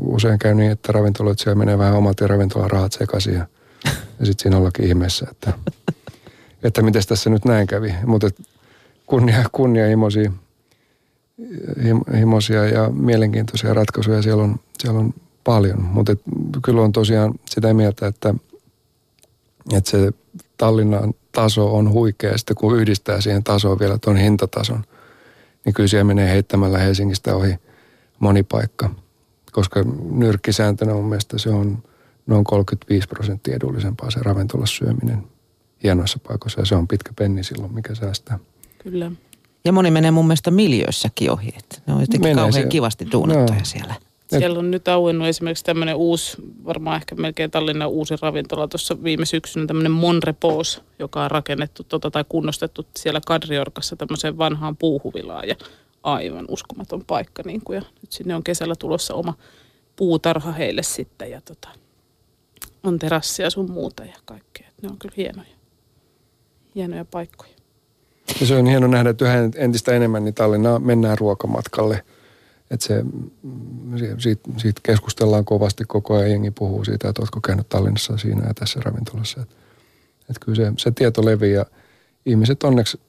[0.00, 3.46] usein käy niin, että ravintoloitsija menee vähän omat ja ravintolarahat sekaisin ja,
[4.20, 5.52] ja sitten siinä ollakin ihmeessä, että
[6.62, 7.94] että miten tässä nyt näin kävi.
[8.06, 8.30] Mutta
[9.06, 10.32] kunnia, kunnianhimoisia
[12.18, 15.14] himoisia ja mielenkiintoisia ratkaisuja siellä on, siellä on
[15.44, 15.82] paljon.
[15.82, 16.16] Mutta
[16.62, 18.34] kyllä on tosiaan sitä mieltä, että,
[19.72, 20.12] että se
[20.56, 22.38] Tallinnan taso on huikea.
[22.38, 24.84] Sitten kun yhdistää siihen tasoon vielä tuon hintatason,
[25.64, 27.54] niin kyllä siellä menee heittämällä Helsingistä ohi
[28.18, 28.90] moni paikka.
[29.52, 31.82] Koska nyrkkisääntönä mun mielestä se on
[32.26, 35.22] noin 35 prosenttia edullisempaa se ravintolassa syöminen
[35.82, 38.38] hienoissa paikoissa ja se on pitkä penni silloin, mikä säästää.
[38.78, 39.12] Kyllä.
[39.64, 41.48] Ja moni menee mun mielestä miljöissäkin ohi.
[41.58, 42.68] Että ne on jotenkin menee kauhean siellä.
[42.68, 43.64] kivasti duunattuja no.
[43.64, 43.94] siellä.
[44.38, 49.26] Siellä on nyt auennut esimerkiksi tämmöinen uusi, varmaan ehkä melkein Tallinnan uusi ravintola tuossa viime
[49.26, 55.54] syksynä, tämmöinen Monrepos, joka on rakennettu tota, tai kunnostettu siellä Kadriorkassa tämmöiseen vanhaan puuhuvilaan ja
[56.02, 57.42] aivan uskomaton paikka.
[57.46, 59.34] Niin kuin, ja nyt sinne on kesällä tulossa oma
[59.96, 61.68] puutarha heille sitten ja tota,
[62.82, 64.68] on terassia sun muuta ja kaikkea.
[64.82, 65.62] Ne on kyllä hienoja
[66.74, 67.52] hienoja paikkoja.
[68.40, 72.04] Ja se on hieno nähdä, että yhä entistä enemmän niin Tallinnaa mennään ruokamatkalle.
[72.70, 73.04] Että se,
[74.18, 78.54] siitä, siitä, keskustellaan kovasti koko ajan, jengi puhuu siitä, että oletko käynyt Tallinnassa siinä ja
[78.54, 79.40] tässä ravintolassa.
[79.40, 79.54] Että
[80.30, 81.66] et kyllä se, se tieto leviää
[82.26, 83.00] ihmiset onneksi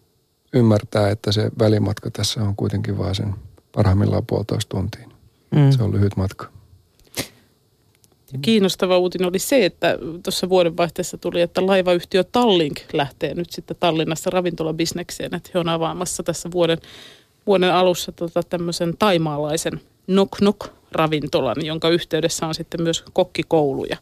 [0.53, 3.35] ymmärtää, että se välimatka tässä on kuitenkin vaan sen
[3.71, 5.07] parhaimmillaan puolitoista tuntia.
[5.55, 5.71] Mm.
[5.71, 6.47] Se on lyhyt matka.
[8.33, 13.77] Ja kiinnostava uutinen oli se, että tuossa vuodenvaihteessa tuli, että laivayhtiö Tallink lähtee nyt sitten
[13.79, 16.77] Tallinnassa ravintolabisnekseen, että he on avaamassa tässä vuoden,
[17.47, 23.97] vuoden alussa tota tämmöisen taimaalaisen Nok Nok ravintolan, jonka yhteydessä on sitten myös kokkikoulu ja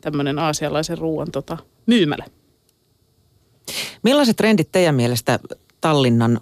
[0.00, 2.24] tämmöinen aasialaisen ruoan tota, myymälä.
[4.02, 5.38] Millaiset trendit teidän mielestä
[5.84, 6.40] Tallinnan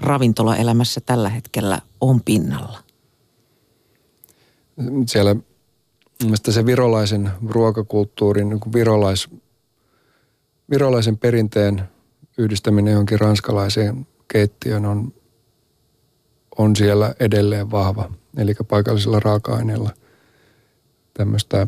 [0.00, 2.78] ravintolaelämässä tällä hetkellä on pinnalla?
[5.06, 5.36] Siellä
[6.22, 9.28] mielestäni se virolaisen ruokakulttuurin, niin virolais,
[10.70, 11.82] virolaisen perinteen
[12.38, 15.12] yhdistäminen johonkin ranskalaiseen keittiöön on,
[16.58, 18.10] on siellä edelleen vahva.
[18.36, 19.90] Eli paikallisilla raaka-aineilla
[21.14, 21.66] tämmöistä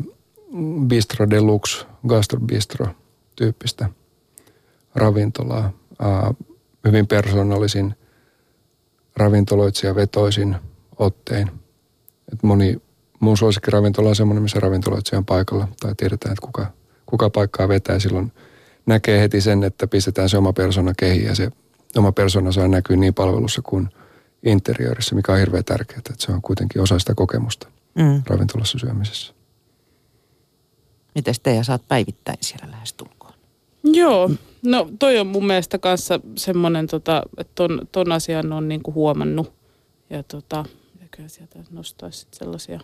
[0.87, 2.87] bistro deluxe, gastrobistro
[3.35, 3.89] tyyppistä
[4.95, 5.73] ravintolaa.
[6.85, 7.95] Hyvin persoonallisin
[9.15, 10.55] ravintoloitsija vetoisin
[10.99, 11.51] ottein.
[12.33, 12.81] Et moni
[13.19, 16.71] mun suosikkiravintola on semmoinen, missä ravintoloitsija on paikalla tai tiedetään, että kuka,
[17.05, 17.99] kuka paikkaa vetää.
[17.99, 18.31] Silloin
[18.85, 21.51] näkee heti sen, että pistetään se oma persona kehiin ja se
[21.97, 23.89] oma persona saa näkyä niin palvelussa kuin
[24.43, 28.23] interiörissä, mikä on hirveän tärkeää, että se on kuitenkin osa sitä kokemusta mm.
[28.27, 29.33] ravintolassa syömisessä.
[31.15, 33.33] Miten te ja saat päivittäin siellä lähestulkoon?
[33.83, 34.31] Joo,
[34.65, 39.53] no toi on mun mielestä kanssa semmoinen, tota, että ton, ton asian on niinku huomannut.
[40.09, 40.65] Ja tota,
[41.27, 42.79] sieltä nostaisi sellaisia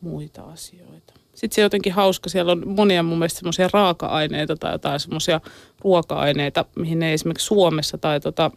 [0.00, 1.14] muita asioita.
[1.34, 5.40] Sitten se jotenkin hauska, siellä on monia mun mielestä semmoisia raaka-aineita tai jotain semmoisia
[5.80, 8.50] ruoka-aineita, mihin ei esimerkiksi Suomessa tai tota,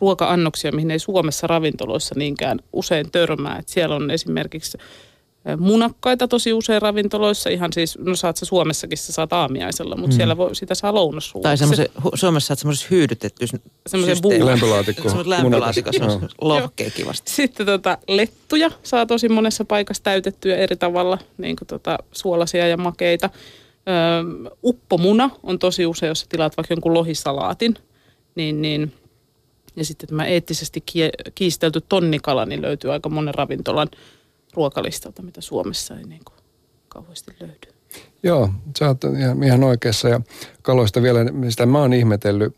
[0.00, 3.58] ruoka-annoksia, mihin ei Suomessa ravintoloissa niinkään usein törmää.
[3.58, 4.78] Et siellä on esimerkiksi
[5.58, 7.50] munakkaita tosi usein ravintoloissa.
[7.50, 10.16] Ihan siis, no saat sä Suomessakin, sä saat aamiaisella, mutta mm.
[10.16, 11.48] siellä voi, sitä saa lounasruuaksi.
[11.48, 13.46] Tai semmoisen, Suomessa saat semmoisessa hyydytetty
[13.86, 15.02] semmoisen lämpölaatikko.
[15.02, 15.90] Semmoisen lämpölaatikko,
[16.40, 17.32] lohkee kivasti.
[17.32, 22.76] Sitten tota, lettuja saa tosi monessa paikassa täytettyä eri tavalla, niin kuin tota, suolasia ja
[22.76, 23.30] makeita.
[23.32, 27.74] Ö, uppomuna on tosi usein, jos tilaat vaikka jonkun lohisalaatin,
[28.34, 28.92] niin, niin
[29.76, 30.84] ja sitten tämä eettisesti
[31.34, 33.88] kiistelty tonnikala niin löytyy aika monen ravintolan
[34.54, 36.38] ruokalistalta, mitä Suomessa ei niin kuin
[36.88, 37.80] kauheasti löydy.
[38.22, 40.20] Joo, sä oot ihan, ihan oikeassa ja
[40.62, 42.56] kaloista vielä, sitä mä oon ihmetellyt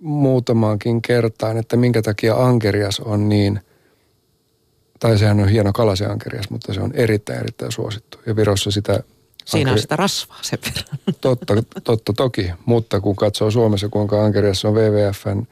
[0.00, 3.60] muutamaankin kertaan, että minkä takia ankerias on niin,
[5.00, 8.18] tai sehän on hieno kala se ankerias, mutta se on erittäin erittäin suosittu.
[8.26, 9.02] Ja Virossa sitä
[9.46, 10.98] Siinä on sitä rasvaa sen verran.
[11.20, 11.54] Totta,
[11.84, 15.46] totta toki, mutta kun katsoo Suomessa, kuinka ankerias on WWFn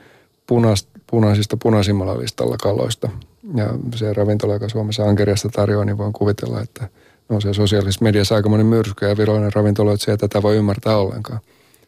[1.07, 3.09] punaisista punaisimmalla listalla kaloista,
[3.55, 6.89] ja se ravintola, joka Suomessa Ankeriasta tarjoaa, niin voin kuvitella, että
[7.29, 11.41] no se sosiaalisessa mediassa aikamoinen myrsky ja virallinen ravintoloitsija tätä voi ymmärtää ollenkaan,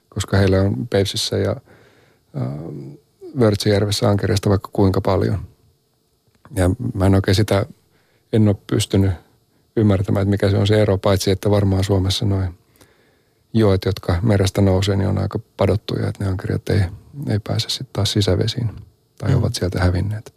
[0.09, 1.57] koska heillä on Peipsissä ja
[2.36, 2.48] äh,
[3.40, 5.38] Vörtsijärvessä Ankeriasta vaikka kuinka paljon.
[6.54, 7.66] Ja mä en oikein sitä,
[8.32, 9.11] en ole pystynyt
[9.76, 12.59] ymmärtämään, että mikä se on se ero, paitsi että varmaan Suomessa noin
[13.52, 16.80] joet, jotka merestä nousee, niin on aika padottuja, että ne ankeriat ei,
[17.28, 18.70] ei pääse sitten taas sisävesiin
[19.18, 19.36] tai mm.
[19.36, 20.36] ovat sieltä hävinneet.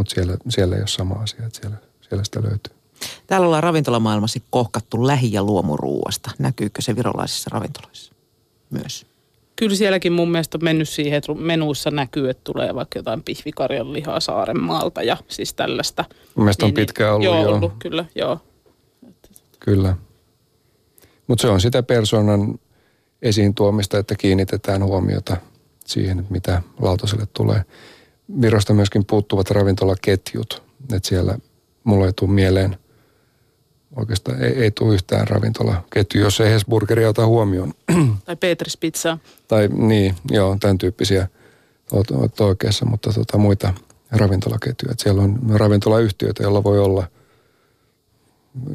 [0.00, 2.74] Mutta siellä, siellä ei ole sama asia, että siellä, siellä sitä löytyy.
[3.26, 6.30] Täällä ollaan ravintolamaailmassa kohkattu lähi- ja luomuruuasta.
[6.38, 8.12] Näkyykö se virolaisissa ravintoloissa
[8.70, 9.06] myös?
[9.56, 13.92] Kyllä sielläkin mun mielestä on mennyt siihen, että menuissa näkyy, että tulee vaikka jotain pihvikarjan
[13.92, 16.04] lihaa Saarenmaalta ja siis tällaista.
[16.34, 17.42] Mun mielestä niin, on pitkään ollut, joo.
[17.42, 17.54] joo.
[17.54, 18.40] ollut, kyllä, joo.
[19.58, 19.96] Kyllä.
[21.26, 22.58] Mutta se on sitä persoonan
[23.22, 25.36] esiin tuomista, että kiinnitetään huomiota
[25.86, 27.64] siihen, mitä lautaselle tulee.
[28.40, 30.62] Virosta myöskin puuttuvat ravintolaketjut.
[30.94, 31.38] Että siellä
[31.84, 32.76] mulla ei tule mieleen,
[33.96, 37.72] oikeastaan ei, ei tule yhtään ravintolaketju, jos ei Hesburgeria ota huomioon.
[38.24, 39.18] Tai Petris Pizza.
[39.48, 41.28] Tai niin, joo, tämän tyyppisiä
[41.92, 43.74] olet oikeassa, mutta tota, muita
[44.10, 44.92] ravintolaketjuja.
[44.92, 47.06] Että siellä on ravintolayhtiöitä, joilla voi olla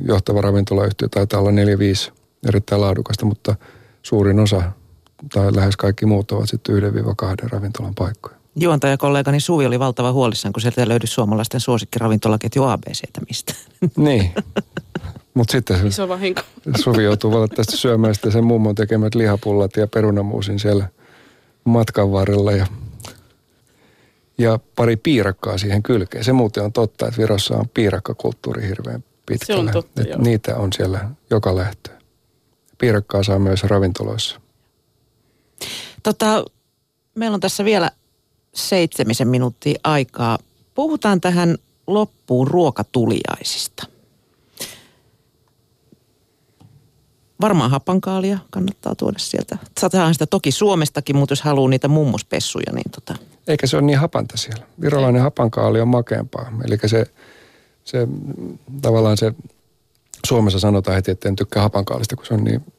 [0.07, 1.51] johtava ravintolayhtiö, taitaa olla
[2.09, 2.13] 4-5
[2.47, 3.55] erittäin laadukasta, mutta
[4.03, 4.71] suurin osa
[5.33, 6.79] tai lähes kaikki muut ovat sitten 1-2
[7.51, 8.35] ravintolan paikkoja.
[8.55, 13.53] Juontajakollegani Suvi oli valtava huolissaan, kun sieltä löydy suomalaisten suosikkiravintolaketju ABCtä mistä.
[13.97, 14.33] Niin.
[15.33, 16.41] Mutta sitten Iso vahinko.
[16.83, 20.87] Suvi joutuu valitettavasti syömään sitten sen mummon tekemät lihapullat ja perunamuusin siellä
[21.63, 22.67] matkan varrella ja,
[24.37, 26.23] ja pari piirakkaa siihen kylkeen.
[26.23, 29.71] Se muuten on totta, että Virossa on piirakkakulttuuri hirveän pitkällä.
[29.71, 30.21] Se on totta, joo.
[30.21, 31.95] Niitä on siellä joka lähtöä.
[32.77, 34.41] Piirakkaa saa myös ravintoloissa.
[36.03, 36.45] Tota,
[37.15, 37.91] meillä on tässä vielä
[38.55, 40.37] seitsemisen minuuttia aikaa.
[40.75, 43.87] Puhutaan tähän loppuun ruokatuliaisista.
[47.41, 49.57] Varmaan hapankaalia kannattaa tuoda sieltä.
[49.79, 53.15] Saadaan sitä toki Suomestakin, mutta jos haluaa niitä mummuspessuja, niin tota...
[53.47, 54.65] Eikä se ole niin hapanta siellä.
[54.81, 56.51] Virolainen hapankaali on makeampaa.
[56.65, 57.05] Eli se,
[57.83, 58.07] se
[58.81, 59.33] tavallaan se
[60.27, 62.73] Suomessa sanotaan heti, että en tykkää hapankaalista, kun se on niin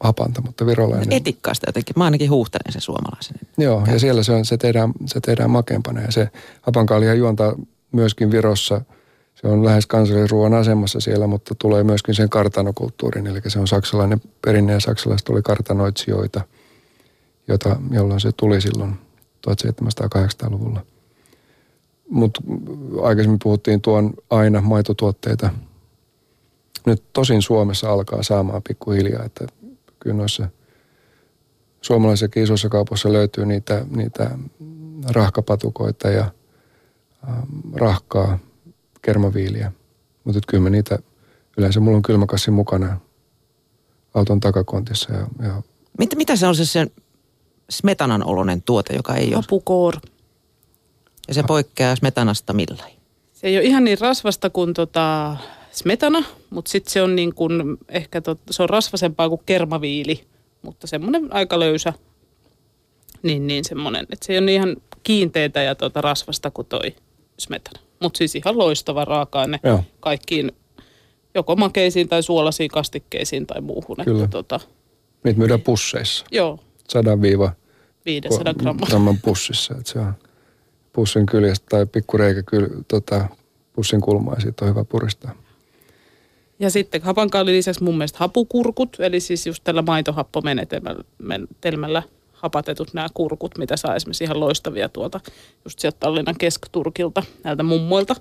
[0.00, 1.12] hapanta, mutta virolainen...
[1.12, 1.94] Etikkaasta jotenkin.
[1.96, 3.36] Mä ainakin huuhtelen sen suomalaisen.
[3.58, 6.00] Joo, ja siellä se, on, se, tehdään, se tehdään makeampana.
[6.00, 6.28] Ja se
[6.62, 7.54] hapankaalihan juontaa
[7.92, 8.80] myöskin Virossa.
[9.34, 13.26] Se on lähes kansallisruoan asemassa siellä, mutta tulee myöskin sen kartanokulttuurin.
[13.26, 16.40] Eli se on saksalainen perinne ja saksalaiset oli kartanoitsijoita,
[17.48, 18.94] jota, jolloin se tuli silloin
[19.48, 20.80] 1700-1800-luvulla.
[22.10, 22.40] Mutta
[23.02, 25.50] aikaisemmin puhuttiin tuon aina maitotuotteita.
[26.86, 29.46] Nyt tosin Suomessa alkaa saamaan pikkuhiljaa, että
[30.00, 30.48] kyllä noissa
[31.80, 34.30] suomalaisissa isoissa kaupoissa löytyy niitä, niitä
[35.10, 36.30] rahkapatukoita ja
[37.28, 38.38] ähm, rahkaa,
[39.02, 39.72] kermaviiliä.
[40.24, 40.98] Mutta kyllä mä niitä,
[41.56, 43.00] yleensä mulla on kylmäkassi mukana
[44.14, 45.12] auton takakontissa.
[45.12, 45.62] Ja, ja
[45.98, 46.90] Mitä, mitä se on se sen
[47.70, 49.44] smetanan oloinen tuote, joka ei ole?
[49.46, 49.94] Apukoor.
[51.28, 52.84] Ja se poikkeaa smetanasta millä?
[53.32, 55.36] Se ei ole ihan niin rasvasta kuin tota
[55.78, 60.24] smetana, mutta sitten se on niin kuin, ehkä tot, se on rasvasempaa kuin kermaviili,
[60.62, 61.92] mutta semmoinen aika löysä.
[63.22, 66.94] Niin, niin semmoinen, että se ei ole niin ihan kiinteitä ja tota rasvasta kuin toi
[67.38, 67.80] smetana.
[68.00, 69.84] Mutta siis ihan loistava raaka-aine Joo.
[70.00, 70.52] kaikkiin
[71.34, 73.96] joko makeisiin tai suolaisiin kastikkeisiin tai muuhun.
[74.04, 74.24] Kyllä.
[74.24, 74.60] Että tota,
[75.24, 76.24] niitä myydään pusseissa.
[76.32, 76.58] joo,
[76.88, 77.18] 100
[78.04, 78.86] 500 grammaa.
[78.86, 79.74] gramman pussissa.
[79.78, 80.14] Että se on
[80.92, 83.28] pussin kyljestä tai pikkureikä kyl, tota,
[83.72, 85.34] pussin kulmaa ja siitä on hyvä puristaa.
[86.60, 92.02] Ja sitten hapankaali lisäksi mun mielestä hapukurkut, eli siis just tällä maitohappomenetelmällä
[92.32, 95.20] hapatetut nämä kurkut, mitä saa esimerkiksi ihan loistavia tuolta
[95.64, 98.16] just sieltä Tallinnan keskiturkilta, näiltä mummoilta.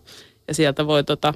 [0.47, 1.33] Ja sieltä voi tota,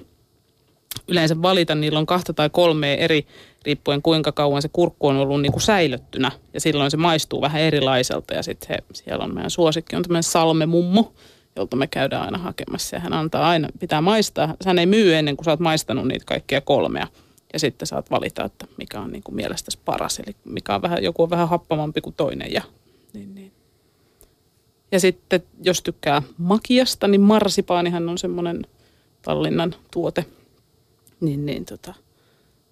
[1.07, 3.27] yleensä valita, niillä on kahta tai kolmea eri,
[3.65, 6.31] riippuen kuinka kauan se kurkku on ollut niin kuin säilöttynä.
[6.53, 8.33] Ja silloin se maistuu vähän erilaiselta.
[8.33, 11.13] Ja sitten siellä on meidän suosikki, on tämmöinen Salme mummo,
[11.55, 12.95] jolta me käydään aina hakemassa.
[12.95, 14.55] Ja hän antaa aina, pitää maistaa.
[14.65, 17.07] Hän ei myy ennen kuin sä oot maistanut niitä kaikkia kolmea.
[17.53, 20.19] Ja sitten saat valita, että mikä on niin kuin mielestäsi paras.
[20.19, 22.53] Eli mikä on vähän, joku on vähän happamampi kuin toinen.
[22.53, 22.61] Ja,
[23.13, 23.51] niin, niin.
[24.91, 28.65] ja sitten jos tykkää makiasta, niin marsipaanihan on semmoinen
[29.21, 30.25] Tallinnan tuote.
[31.21, 31.93] Niin, niin tota,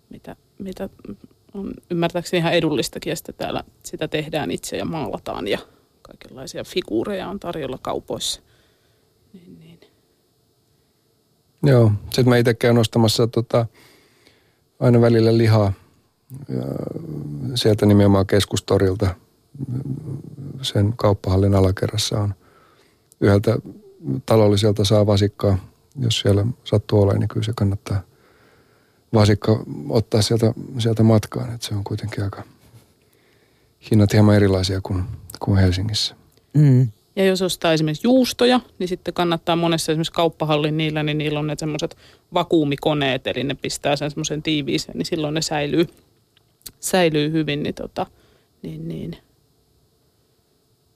[0.09, 0.89] mitä, mitä
[1.53, 3.11] on ymmärtääkseni ihan edullistakin.
[3.11, 5.59] Ja täällä sitä tehdään itse ja maalataan ja
[6.01, 8.41] kaikenlaisia figuureja on tarjolla kaupoissa.
[9.33, 9.79] Niin, niin.
[11.63, 13.65] Joo, sitten mä itse käyn ostamassa tota,
[14.79, 15.73] aina välillä lihaa
[16.49, 16.63] ja
[17.55, 19.15] sieltä nimenomaan keskustorilta.
[20.61, 22.33] Sen kauppahallin alakerrassa on
[23.21, 23.57] yhdeltä
[24.25, 25.57] talolliselta saa vasikkaa.
[25.95, 28.01] Jos siellä sattuu olemaan, niin kyllä se kannattaa
[29.13, 31.53] vasikka ottaa sieltä, sieltä matkaan.
[31.53, 32.43] Että se on kuitenkin aika
[33.91, 35.03] hinnat hieman erilaisia kuin,
[35.39, 36.15] kuin Helsingissä.
[36.53, 36.87] Mm.
[37.19, 41.47] Ja jos ostaa esimerkiksi juustoja, niin sitten kannattaa monessa esimerkiksi kauppahallin niillä, niin niillä on
[41.47, 41.97] ne semmoiset
[42.33, 45.87] vakuumikoneet, eli ne pistää sen semmoisen tiiviiseen, niin silloin ne säilyy,
[46.79, 48.05] säilyy hyvin, niin, tota,
[48.61, 49.17] niin, niin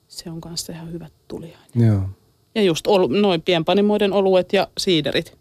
[0.07, 1.87] se on kanssa ihan hyvät tuliainen.
[1.87, 2.09] Joo.
[2.55, 5.37] Ja just olu, noin pienpanimoiden oluet ja siiderit.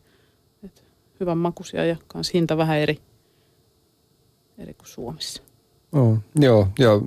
[0.65, 0.85] Et
[1.21, 2.99] hyvän makuisia ja kans hinta vähän eri,
[4.59, 5.43] eri kuin Suomessa.
[5.93, 7.03] Oh, joo, joo,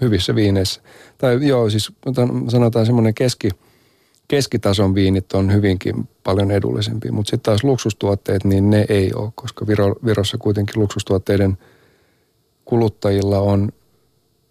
[0.00, 0.80] hyvissä viineissä.
[1.18, 1.92] Tai joo, siis
[2.48, 3.48] sanotaan semmoinen keski,
[4.28, 9.66] keskitason viinit on hyvinkin paljon edullisempia, mutta sitten taas luksustuotteet, niin ne ei ole, koska
[9.66, 11.58] Viro, Virossa kuitenkin luksustuotteiden
[12.64, 13.72] kuluttajilla on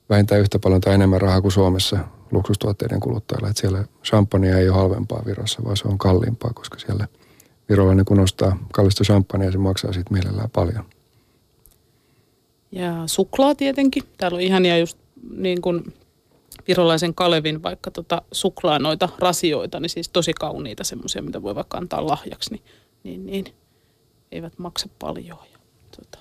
[0.09, 1.99] vähintään yhtä paljon tai enemmän rahaa kuin Suomessa
[2.31, 3.49] luksustuotteiden kuluttajilla.
[3.49, 7.07] Että siellä champagnea ei ole halvempaa Virossa, vaan se on kalliimpaa, koska siellä
[7.69, 10.85] virolainen kun ostaa kallista champagnea, se maksaa siitä mielellään paljon.
[12.71, 14.03] Ja suklaa tietenkin.
[14.17, 14.97] Täällä on ihania just
[15.37, 15.93] niin kuin
[16.67, 21.77] virolaisen Kalevin vaikka tota suklaa noita rasioita, niin siis tosi kauniita semmoisia, mitä voi vaikka
[21.77, 22.63] antaa lahjaksi, niin,
[23.03, 23.45] niin, niin
[24.31, 25.37] eivät maksa paljon.
[25.51, 25.59] Ja,
[25.97, 26.17] tota.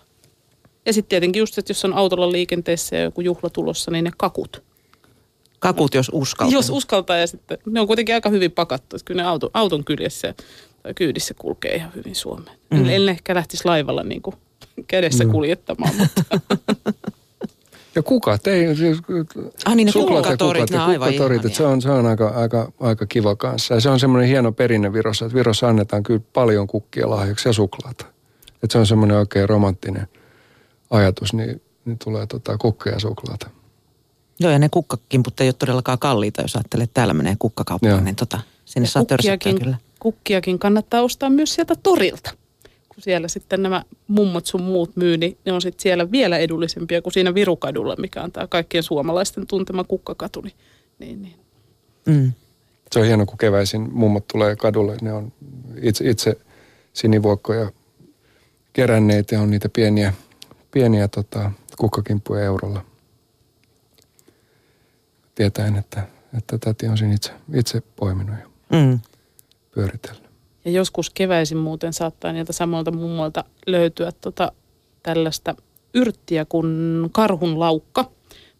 [0.86, 4.10] ja sitten tietenkin just, että jos on autolla liikenteessä ja joku juhla tulossa, niin ne
[4.16, 4.62] kakut.
[5.58, 6.54] Kakut, jos uskaltaa.
[6.54, 9.84] Jos uskaltaa ja sitten, ne on kuitenkin aika hyvin pakattu, että kyllä ne auto, auton
[9.84, 10.34] kyljessä
[10.82, 12.58] tai kyydissä kulkee ihan hyvin Suomeen.
[12.70, 12.88] Mm.
[12.88, 14.36] En ehkä lähtisi laivalla niin kuin
[14.86, 15.30] kädessä Mm.
[15.30, 16.22] kuljettamaan, mutta
[17.94, 18.98] Ja kukat, ei, siis,
[19.64, 23.06] Ah niin, ne suklaat ja kukat ja kukkatorit, se on, se on aika, aika, aika
[23.06, 23.74] kiva kanssa.
[23.74, 27.52] Ja se on semmoinen hieno perinne Virossa, että Virossa annetaan kyllä paljon kukkia lahjaksi ja
[27.52, 28.04] suklaata.
[28.62, 30.08] Että se on semmoinen oikein romanttinen
[30.90, 33.50] ajatus, niin, niin tulee tota kukkia ja suklaata.
[34.40, 38.00] Joo, ja ne kukkakimput ei ole todellakaan kalliita, jos ajattelee, että täällä menee kukkakauppaan, Joo.
[38.00, 39.76] niin tota, sinne Ja saa törsättää kyllä.
[39.98, 42.30] kukkiakin kannattaa ostaa myös sieltä torilta.
[43.00, 47.12] Siellä sitten nämä mummot sun muut myy, niin ne on sitten siellä vielä edullisempia kuin
[47.12, 50.40] siinä Virukadulla, mikä on tämä kaikkien suomalaisten tuntema kukkakatu.
[50.40, 50.54] Niin,
[50.98, 51.34] niin, niin.
[52.06, 52.32] Mm.
[52.92, 54.96] Se on hieno, kun keväisin mummot tulee kadulle.
[55.02, 55.32] Ne on
[55.82, 56.36] itse, itse
[56.92, 57.72] sinivuokkoja
[58.72, 60.12] keränneet ja on niitä pieniä,
[60.70, 62.84] pieniä tota, kukkakimpuja eurolla.
[65.34, 66.06] Tietäen, että,
[66.38, 69.00] että täti on siinä itse, itse poiminut ja Mm.
[69.74, 70.29] pyöritellyt.
[70.64, 74.52] Ja joskus keväisin muuten saattaa niiltä samoilta mummoilta löytyä tota,
[75.02, 75.54] tällaista
[75.94, 78.10] yrttiä kuin karhun laukka,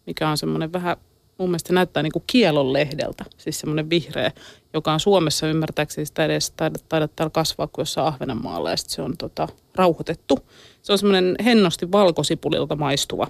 [0.07, 0.97] mikä on semmoinen vähän,
[1.37, 4.31] mun mielestä näyttää niin kuin kielon lehdeltä, siis semmoinen vihreä,
[4.73, 9.01] joka on Suomessa ymmärtääkseni sitä edes taida, taida täällä kasvaa kuin jossain Ahvenanmaalla ja se
[9.01, 10.39] on tota, rauhoitettu.
[10.81, 13.27] Se on semmoinen hennosti valkosipulilta maistuva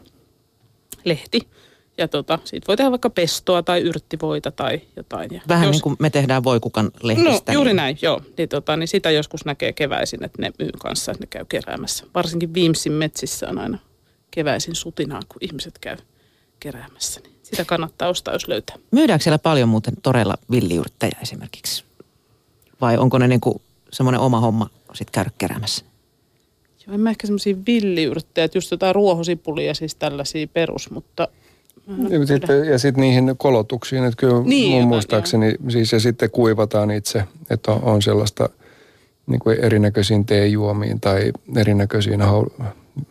[1.05, 1.47] lehti.
[1.97, 5.29] Ja tota, siitä voi tehdä vaikka pestoa tai yrttivoita tai jotain.
[5.33, 7.53] Ja Vähän jos- niin kuin me tehdään voikukan No lehdistä.
[7.53, 8.21] juuri niin- näin, joo.
[8.37, 12.05] Niin, tota, niin sitä joskus näkee keväisin, että ne myy kanssa, että ne käy keräämässä.
[12.15, 13.77] Varsinkin Viimsin metsissä on aina
[14.31, 15.97] keväisin sutinaa, kun ihmiset käy
[16.59, 17.19] keräämässä.
[17.19, 18.75] Niin sitä kannattaa ostaa, jos löytää.
[18.91, 21.83] Myydäänkö siellä paljon muuten torella villiyrttejä esimerkiksi?
[22.81, 23.61] Vai onko ne niin kuin
[23.91, 25.85] semmoinen oma homma sitten käydä keräämässä?
[26.87, 31.27] Joo, en mä ehkä semmoisia villiyrttejä, että just jotain ruohosipulia, siis tällaisia perus, mutta...
[31.87, 32.25] Ja tiedä.
[32.25, 37.23] sitten, ja sitten niihin kolotuksiin, että kyllä Niin, mun muistaakseni, siis ja sitten kuivataan itse,
[37.49, 38.49] että on, on sellaista
[39.27, 42.45] niin kuin erinäköisiin teejuomiin tai erinäköisiin hau,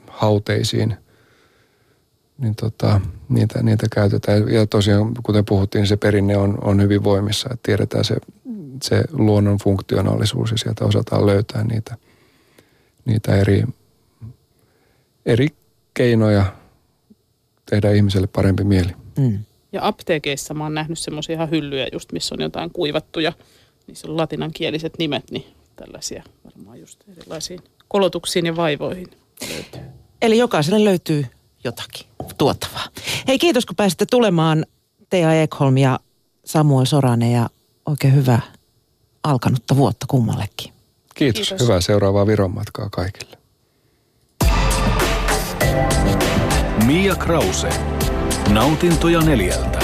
[0.07, 0.97] hauteisiin,
[2.39, 4.53] niin tota, niitä, niitä käytetään.
[4.53, 8.17] Ja tosiaan, kuten puhuttiin, se perinne on, on hyvin voimissa, että tiedetään se,
[8.83, 11.97] se luonnon funktionaalisuus ja sieltä osataan löytää niitä,
[13.05, 13.65] niitä eri,
[15.27, 15.49] eri
[15.95, 16.60] keinoja
[17.71, 18.93] tehdä ihmiselle parempi mieli.
[19.19, 19.39] Mm.
[19.73, 23.33] Ja apteekeissa mä oon nähnyt semmoisia ihan hyllyjä just, missä on jotain kuivattuja,
[23.87, 25.45] niissä on latinankieliset nimet, niin
[25.77, 29.09] tällaisia varmaan just erilaisiin kolotuksiin ja vaivoihin
[29.49, 29.81] löytyy.
[30.23, 31.27] Eli jokaiselle löytyy
[31.65, 32.07] jotakin
[32.39, 32.85] tuottavaa.
[33.29, 34.67] Hei, kiitos kun pääsitte tulemaan
[35.11, 36.01] Tea Ekholm ja
[36.45, 37.51] Samuel Soranen ja
[37.87, 38.41] oikein hyvää
[39.23, 40.73] alkanutta vuotta kummallekin.
[41.15, 41.49] Kiitos.
[41.49, 41.67] Kiitos.
[41.67, 43.41] Hyvää seuraavaa Viron matkaa kaikille.
[46.87, 47.69] Mia Krause.
[48.51, 49.80] Nautintoja neljältä.